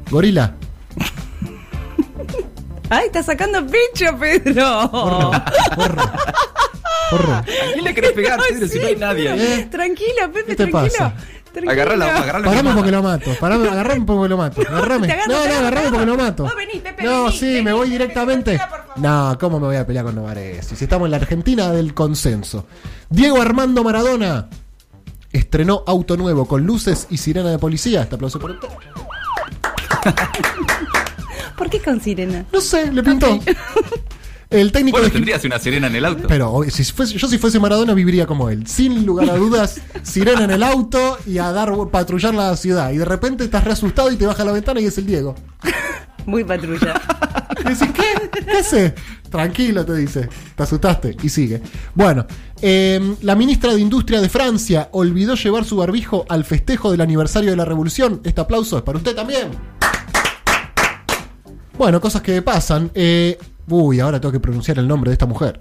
Gorila. 0.10 0.55
¡Ay, 2.89 3.05
está 3.05 3.24
sacando 3.24 3.65
pecho, 3.65 4.17
Pedro! 4.20 5.31
Porro. 7.10 7.33
¿A 7.33 7.43
quién 7.43 7.83
le 7.83 7.93
querés 7.93 8.12
pegar, 8.13 8.39
Pedro, 8.50 8.67
si 8.67 8.79
no 8.79 8.88
hay 8.88 8.95
nadie? 8.95 9.29
Eh, 9.60 9.67
Tranquila, 9.71 10.27
Pepe, 10.27 10.45
¿Qué 10.45 10.55
te 10.55 10.67
tranquilo. 10.67 10.93
pasa? 10.98 11.13
Tranquilo. 11.51 11.71
Agarralo, 11.71 12.05
agarralo. 12.05 12.45
Parame 12.50 12.74
porque 12.74 12.91
lo 12.91 13.03
mato. 13.03 13.31
Parame, 13.39 13.67
agarrame 13.67 14.05
porque 14.05 14.29
lo 14.29 14.38
mato. 14.38 14.62
Agarrame. 14.69 15.07
no, 15.27 15.48
no, 15.48 15.53
agarrame 15.60 15.89
porque 15.89 16.05
lo 16.05 16.15
mato. 16.17 16.43
Vos 16.43 16.55
vení, 16.55 16.79
Pepe, 16.79 17.03
no, 17.03 17.25
vení, 17.25 17.38
sí, 17.38 17.45
vení, 17.45 17.62
me 17.63 17.74
voy 17.74 17.88
Pepe, 17.88 17.91
directamente. 17.98 18.51
Pepe. 18.53 18.65
No, 18.98 19.38
¿cómo 19.39 19.60
me 19.60 19.67
voy 19.67 19.75
a 19.75 19.86
pelear 19.86 20.05
con 20.05 20.15
Novaresi? 20.15 20.75
Si 20.77 20.86
estamos 20.86 21.07
en 21.07 21.12
la 21.12 21.17
Argentina 21.17 21.71
del 21.71 21.93
consenso. 21.93 22.67
Diego 23.10 23.41
Armando 23.41 23.83
Maradona 23.83 24.48
estrenó 25.33 25.83
auto 25.88 26.15
nuevo 26.17 26.48
con 26.48 26.65
luces 26.65 27.07
y 27.10 27.17
sirena 27.17 27.50
de 27.50 27.60
policía. 27.60 28.03
Este 28.03 28.15
aplauso 28.15 28.39
por 28.39 28.51
usted. 28.51 28.67
¿Por 31.57 31.69
qué 31.69 31.79
con 31.81 32.01
sirena? 32.01 32.45
No 32.51 32.62
sé, 32.62 32.91
le 32.91 33.03
pintó. 33.03 33.39
El 34.51 34.72
técnico 34.74 34.98
Bueno, 34.98 35.08
de 35.08 35.13
tendrías 35.13 35.43
una 35.46 35.58
sirena 35.60 35.88
en 35.88 35.96
el 35.96 36.03
auto. 36.05 36.27
Pero 36.27 36.51
o- 36.51 36.63
si 36.65 36.84
fuese- 36.84 37.17
yo 37.17 37.27
si 37.27 37.38
fuese 37.38 37.58
Maradona 37.60 37.93
viviría 37.93 38.27
como 38.27 38.50
él. 38.50 38.67
Sin 38.67 39.05
lugar 39.05 39.29
a 39.29 39.36
dudas, 39.38 39.79
sirena 40.03 40.43
en 40.43 40.51
el 40.51 40.62
auto 40.62 41.17
y 41.25 41.38
a 41.38 41.51
dar 41.53 41.72
patrullar 41.89 42.34
la 42.36 42.55
ciudad. 42.58 42.91
Y 42.91 42.98
de 42.98 43.05
repente 43.05 43.46
estás 43.46 43.63
re 43.63 43.72
asustado 43.72 44.12
y 44.12 44.17
te 44.17 44.25
baja 44.25 44.43
la 44.43 44.51
ventana 44.51 44.81
y 44.81 44.86
es 44.86 44.98
el 44.98 45.05
Diego. 45.05 45.36
Muy 46.25 46.43
patrulla. 46.43 47.01
Y 47.62 47.63
decís, 47.70 47.88
¿qué? 47.96 48.29
¿Qué 48.46 48.51
hace? 48.58 48.93
Tranquilo, 49.29 49.86
te 49.86 49.96
dice. 49.96 50.27
Te 50.55 50.63
asustaste. 50.63 51.15
Y 51.24 51.29
sigue. 51.29 51.62
Bueno, 51.96 52.25
eh, 52.62 53.15
la 53.22 53.36
ministra 53.36 53.74
de 53.74 53.79
Industria 53.79 54.20
de 54.20 54.27
Francia 54.27 54.89
olvidó 54.91 55.36
llevar 55.36 55.63
su 55.63 55.77
barbijo 55.77 56.25
al 56.27 56.43
festejo 56.43 56.91
del 56.91 57.00
aniversario 57.00 57.51
de 57.51 57.55
la 57.55 57.63
revolución. 57.65 58.20
Este 58.25 58.41
aplauso 58.41 58.77
es 58.77 58.84
para 58.84 58.98
usted 58.98 59.15
también. 59.15 59.48
Bueno, 61.77 62.00
cosas 62.01 62.22
que 62.22 62.41
pasan. 62.41 62.91
Eh, 62.93 63.39
uy, 63.70 64.00
ahora 64.00 64.20
tengo 64.20 64.32
que 64.32 64.39
pronunciar 64.39 64.77
el 64.80 64.88
nombre 64.88 65.10
de 65.10 65.13
esta 65.13 65.25
mujer. 65.25 65.60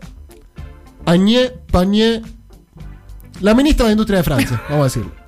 Agnès 1.06 1.52
Pannier. 1.70 2.22
La 3.40 3.54
ministra 3.54 3.86
de 3.86 3.92
Industria 3.92 4.18
de 4.18 4.24
Francia, 4.24 4.62
vamos 4.68 4.80
a 4.82 4.84
decirlo. 4.84 5.20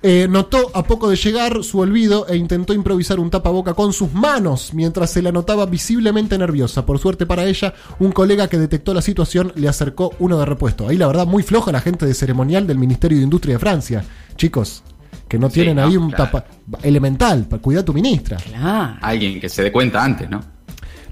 Eh, 0.00 0.28
notó 0.30 0.70
a 0.74 0.84
poco 0.84 1.10
de 1.10 1.16
llegar 1.16 1.64
su 1.64 1.80
olvido 1.80 2.28
e 2.28 2.36
intentó 2.36 2.72
improvisar 2.72 3.18
un 3.18 3.30
tapaboca 3.30 3.74
con 3.74 3.92
sus 3.92 4.12
manos 4.12 4.72
mientras 4.72 5.10
se 5.10 5.22
la 5.22 5.32
notaba 5.32 5.66
visiblemente 5.66 6.38
nerviosa. 6.38 6.86
Por 6.86 7.00
suerte 7.00 7.26
para 7.26 7.44
ella, 7.46 7.74
un 7.98 8.12
colega 8.12 8.46
que 8.48 8.58
detectó 8.58 8.94
la 8.94 9.02
situación 9.02 9.52
le 9.56 9.68
acercó 9.68 10.12
uno 10.20 10.38
de 10.38 10.46
repuesto. 10.46 10.86
Ahí 10.88 10.96
la 10.96 11.08
verdad 11.08 11.26
muy 11.26 11.42
floja 11.42 11.72
la 11.72 11.80
gente 11.80 12.06
de 12.06 12.14
ceremonial 12.14 12.66
del 12.66 12.78
Ministerio 12.78 13.18
de 13.18 13.24
Industria 13.24 13.54
de 13.56 13.58
Francia. 13.58 14.04
Chicos, 14.36 14.84
que 15.28 15.36
no 15.36 15.48
Sí, 15.48 15.54
tienen 15.54 15.76
no, 15.76 15.86
ahí 15.86 15.96
un 15.96 16.10
claro. 16.10 16.24
tapa 16.30 16.44
elemental 16.84 17.46
para 17.48 17.60
cuidar 17.60 17.82
a 17.82 17.84
tu 17.84 17.92
ministra. 17.92 18.36
Claro. 18.36 18.98
Alguien 19.02 19.40
que 19.40 19.48
se 19.48 19.62
dé 19.64 19.72
cuenta 19.72 20.04
antes, 20.04 20.30
¿no? 20.30 20.40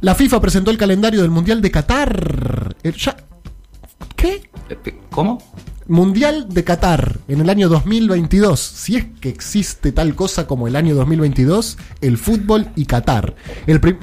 La 0.01 0.15
FIFA 0.15 0.41
presentó 0.41 0.71
el 0.71 0.79
calendario 0.79 1.23
del 1.23 1.31
Mundial 1.31 1.63
de 1.63 1.71
Qatar. 1.71 2.77
El- 2.83 2.95
ya- 2.95 3.17
¿Qué? 4.15 4.51
Eh, 4.69 4.99
¿Cómo? 5.11 5.43
Mundial 5.89 6.49
de 6.49 6.65
Qatar 6.65 7.19
en 7.29 7.41
el 7.41 7.49
año 7.49 7.69
2022. 7.69 8.59
Si 8.61 8.97
es 8.97 9.07
que 9.21 9.29
existe 9.29 9.93
tal 9.93 10.15
cosa 10.15 10.47
como 10.47 10.67
el 10.67 10.77
año 10.77 10.95
2022, 10.95 11.79
el 12.01 12.19
fútbol 12.19 12.69
y 12.77 12.87
Qatar. 12.87 13.37
El 13.67 13.81
prim- 13.81 13.99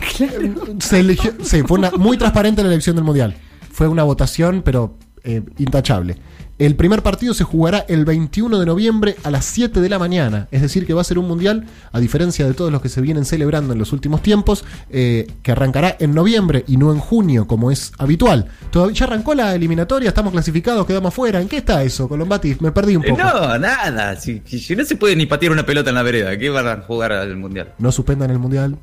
se 0.80 1.00
eligió, 1.00 1.32
sí, 1.42 1.62
fue 1.62 1.78
una, 1.78 1.90
muy 1.92 2.16
transparente 2.16 2.62
la 2.62 2.68
elección 2.68 2.96
del 2.96 3.04
Mundial. 3.04 3.36
Fue 3.72 3.88
una 3.88 4.02
votación, 4.04 4.62
pero 4.64 4.96
eh, 5.24 5.42
intachable. 5.58 6.16
El 6.58 6.76
primer 6.76 7.02
partido 7.02 7.34
se 7.34 7.42
jugará 7.42 7.78
el 7.88 8.04
21 8.04 8.58
de 8.60 8.66
noviembre 8.66 9.16
a 9.24 9.30
las 9.32 9.44
7 9.46 9.80
de 9.80 9.88
la 9.88 9.98
mañana. 9.98 10.46
Es 10.52 10.62
decir, 10.62 10.86
que 10.86 10.94
va 10.94 11.00
a 11.00 11.04
ser 11.04 11.18
un 11.18 11.26
mundial, 11.26 11.66
a 11.90 11.98
diferencia 11.98 12.46
de 12.46 12.54
todos 12.54 12.70
los 12.70 12.80
que 12.80 12.88
se 12.88 13.00
vienen 13.00 13.24
celebrando 13.24 13.72
en 13.72 13.80
los 13.80 13.92
últimos 13.92 14.22
tiempos, 14.22 14.64
eh, 14.90 15.26
que 15.42 15.50
arrancará 15.50 15.96
en 15.98 16.14
noviembre 16.14 16.64
y 16.68 16.76
no 16.76 16.92
en 16.92 16.98
junio, 17.00 17.48
como 17.48 17.72
es 17.72 17.92
habitual. 17.98 18.46
Todavía 18.70 18.94
ya 18.94 19.06
arrancó 19.06 19.34
la 19.34 19.54
eliminatoria, 19.56 20.08
estamos 20.10 20.32
clasificados, 20.32 20.86
quedamos 20.86 21.08
afuera. 21.08 21.40
¿En 21.40 21.48
qué 21.48 21.56
está 21.56 21.82
eso, 21.82 22.08
Colombati? 22.08 22.56
Me 22.60 22.70
perdí 22.70 22.94
un 22.94 23.04
Eh, 23.06 23.08
poco. 23.10 23.22
no, 23.22 23.58
nada. 23.58 24.14
Si, 24.16 24.42
si- 24.44 24.60
si 24.60 24.76
no 24.76 24.84
se 24.84 24.94
puede 24.94 25.16
ni 25.16 25.26
patear 25.26 25.50
una 25.50 25.66
pelota 25.66 25.90
en 25.90 25.96
la 25.96 26.02
vereda, 26.02 26.38
¿qué 26.38 26.48
van 26.50 26.68
a 26.68 26.76
jugar 26.82 27.12
al 27.12 27.34
mundial? 27.36 27.72
No 27.78 27.90
suspendan 27.90 28.30
el 28.30 28.38
mundial. 28.38 28.76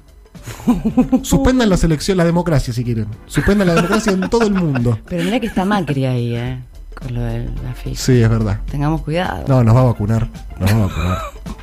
Suspendan 1.23 1.69
la 1.69 1.77
selección, 1.77 2.17
la 2.17 2.25
democracia 2.25 2.73
si 2.73 2.83
quieren. 2.83 3.07
Suspendan 3.25 3.67
la 3.67 3.75
democracia 3.75 4.11
en 4.11 4.29
todo 4.29 4.45
el 4.45 4.53
mundo. 4.53 4.99
Pero 5.07 5.23
mira 5.23 5.39
que 5.39 5.47
está 5.47 5.65
Macri 5.65 6.05
ahí, 6.05 6.35
¿eh? 6.35 6.59
Con 6.95 7.13
lo 7.13 7.21
de 7.21 7.45
la 7.63 7.73
FIFA. 7.73 8.01
Sí, 8.01 8.21
es 8.21 8.29
verdad. 8.29 8.59
Tengamos 8.69 9.01
cuidado. 9.01 9.45
No, 9.47 9.63
nos 9.63 9.75
va 9.75 9.81
a 9.81 9.85
vacunar. 9.85 10.27
Nos 10.59 10.71
va 10.71 10.75
a 10.75 10.87
vacunar. 10.87 11.17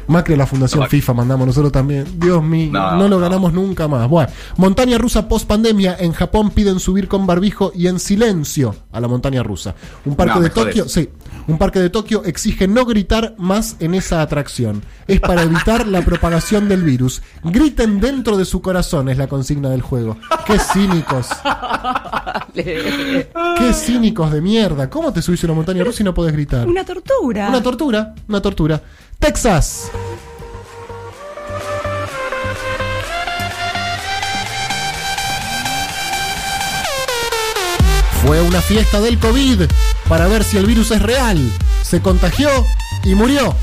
Macri 0.09 0.35
a 0.35 0.37
la 0.37 0.47
Fundación 0.47 0.81
No, 0.83 0.89
FIFA 0.89 1.15
mandamos 1.15 1.47
nosotros 1.47 1.73
también. 1.73 2.07
Dios 2.19 2.43
mío, 2.43 2.71
no, 2.73 2.93
No, 2.97 3.03
lo 3.09 3.17
no. 3.17 3.19
ganamos 3.19 3.53
nunca 3.53 3.89
más. 3.89 4.09
Bueno, 4.09 4.31
montaña 4.57 4.99
rusa 4.99 5.29
post 5.29 5.47
pandemia. 5.47 5.97
En 5.99 6.13
Japón 6.13 6.51
piden 6.51 6.79
subir 6.81 7.09
con 7.09 7.27
barbijo 7.27 7.73
y 7.75 7.87
en 7.89 7.99
silencio 8.01 8.75
a 8.93 9.01
la 9.01 9.09
montaña 9.09 9.43
rusa. 9.43 9.75
Un 10.05 10.17
parque 10.17 10.35
No, 10.37 10.41
de. 10.41 10.51
Tokio, 10.51 10.89
sí. 10.89 11.09
Un 11.49 11.59
parque 11.59 11.79
de 11.81 11.91
Tokio 11.91 12.25
exige 12.25 12.67
no 12.67 12.85
gritar 12.85 13.35
más 13.39 13.77
en 13.81 13.95
esa 13.95 14.21
atracción. 14.23 14.83
Es 15.07 15.21
para 15.21 15.43
evitar 15.43 15.87
la 15.87 16.03
propagación 16.03 16.69
del 16.69 16.83
virus. 16.83 17.23
Griten 17.45 18.01
dentro 18.01 18.37
de 18.37 18.45
su 18.45 18.61
corazón, 18.61 19.09
es 19.09 19.17
la 19.19 19.29
consigna 19.29 19.71
del 19.71 19.83
juego. 19.83 20.17
Qué 20.47 20.59
cínicos. 20.59 21.29
Qué 22.55 23.73
cínicos 23.75 24.33
de 24.33 24.41
mierda. 24.41 24.89
¿Cómo 24.91 25.13
te 25.13 25.23
subís 25.23 25.43
a 25.45 25.47
una 25.47 25.55
montaña 25.55 25.85
rusa 25.85 26.03
y 26.03 26.05
no 26.05 26.15
podés 26.15 26.33
gritar? 26.33 26.67
Una 26.67 26.85
tortura. 26.85 27.49
Una 27.49 27.63
tortura, 27.63 28.15
una 28.29 28.41
tortura. 28.43 28.83
Texas. 29.21 29.91
Fue 38.25 38.41
una 38.43 38.61
fiesta 38.61 39.01
del 39.01 39.19
COVID 39.19 39.63
para 40.09 40.27
ver 40.27 40.43
si 40.43 40.57
el 40.59 40.67
virus 40.67 40.91
es 40.91 41.01
real. 41.03 41.39
Se 41.83 42.01
contagió 42.01 42.49
y 43.05 43.15
murió. 43.15 43.55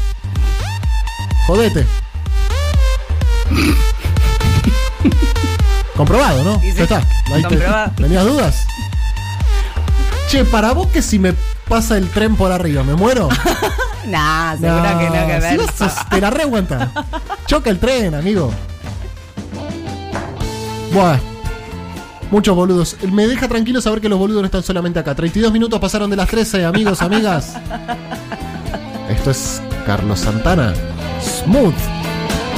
Jodete. 1.47 1.85
Comprobado, 5.97 6.43
¿no? 6.43 6.59
Sí, 6.61 6.71
sí. 6.71 6.77
Ya 6.77 6.83
está. 6.83 6.97
Ahí 7.33 7.41
te- 7.43 7.49
Comprobado. 7.49 7.91
¿Tenías 7.97 8.25
dudas? 8.25 8.55
Che, 10.29 10.45
para 10.45 10.71
vos 10.71 10.87
que 10.87 11.01
si 11.01 11.19
me 11.19 11.33
pasa 11.67 11.97
el 11.97 12.09
tren 12.09 12.35
por 12.37 12.51
arriba, 12.51 12.83
¿me 12.83 12.95
muero? 12.95 13.27
Nah, 14.05 14.55
seguro 14.57 14.99
que 14.99 15.05
no, 15.09 15.27
que 15.27 15.41
si 15.49 15.57
ver. 15.57 15.61
sos- 15.77 16.09
te 16.09 16.21
la 16.21 16.29
reaguanta. 16.29 16.91
Choca 17.45 17.69
el 17.69 17.79
tren, 17.79 18.15
amigo. 18.15 18.51
Buah. 20.93 21.17
Muchos 22.31 22.55
boludos. 22.55 22.97
Me 23.11 23.27
deja 23.27 23.47
tranquilo 23.47 23.79
saber 23.81 24.01
que 24.01 24.09
los 24.09 24.17
boludos 24.19 24.41
no 24.41 24.45
están 24.45 24.63
solamente 24.63 24.99
acá. 24.99 25.13
32 25.15 25.51
minutos 25.51 25.79
pasaron 25.79 26.09
de 26.09 26.15
las 26.15 26.27
13, 26.29 26.65
amigos, 26.65 27.01
amigas. 27.01 27.53
Esto 29.09 29.31
es 29.31 29.61
Carlos 29.85 30.19
Santana. 30.19 30.73
Smooth. 31.21 31.73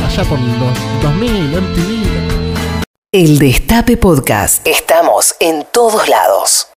Allá 0.07 0.23
por 0.25 0.39
los 0.39 1.01
2000, 1.01 1.55
MTV. 1.61 2.05
El 3.11 3.37
Destape 3.39 3.97
Podcast. 3.97 4.65
Estamos 4.67 5.35
en 5.39 5.65
todos 5.71 6.07
lados. 6.07 6.67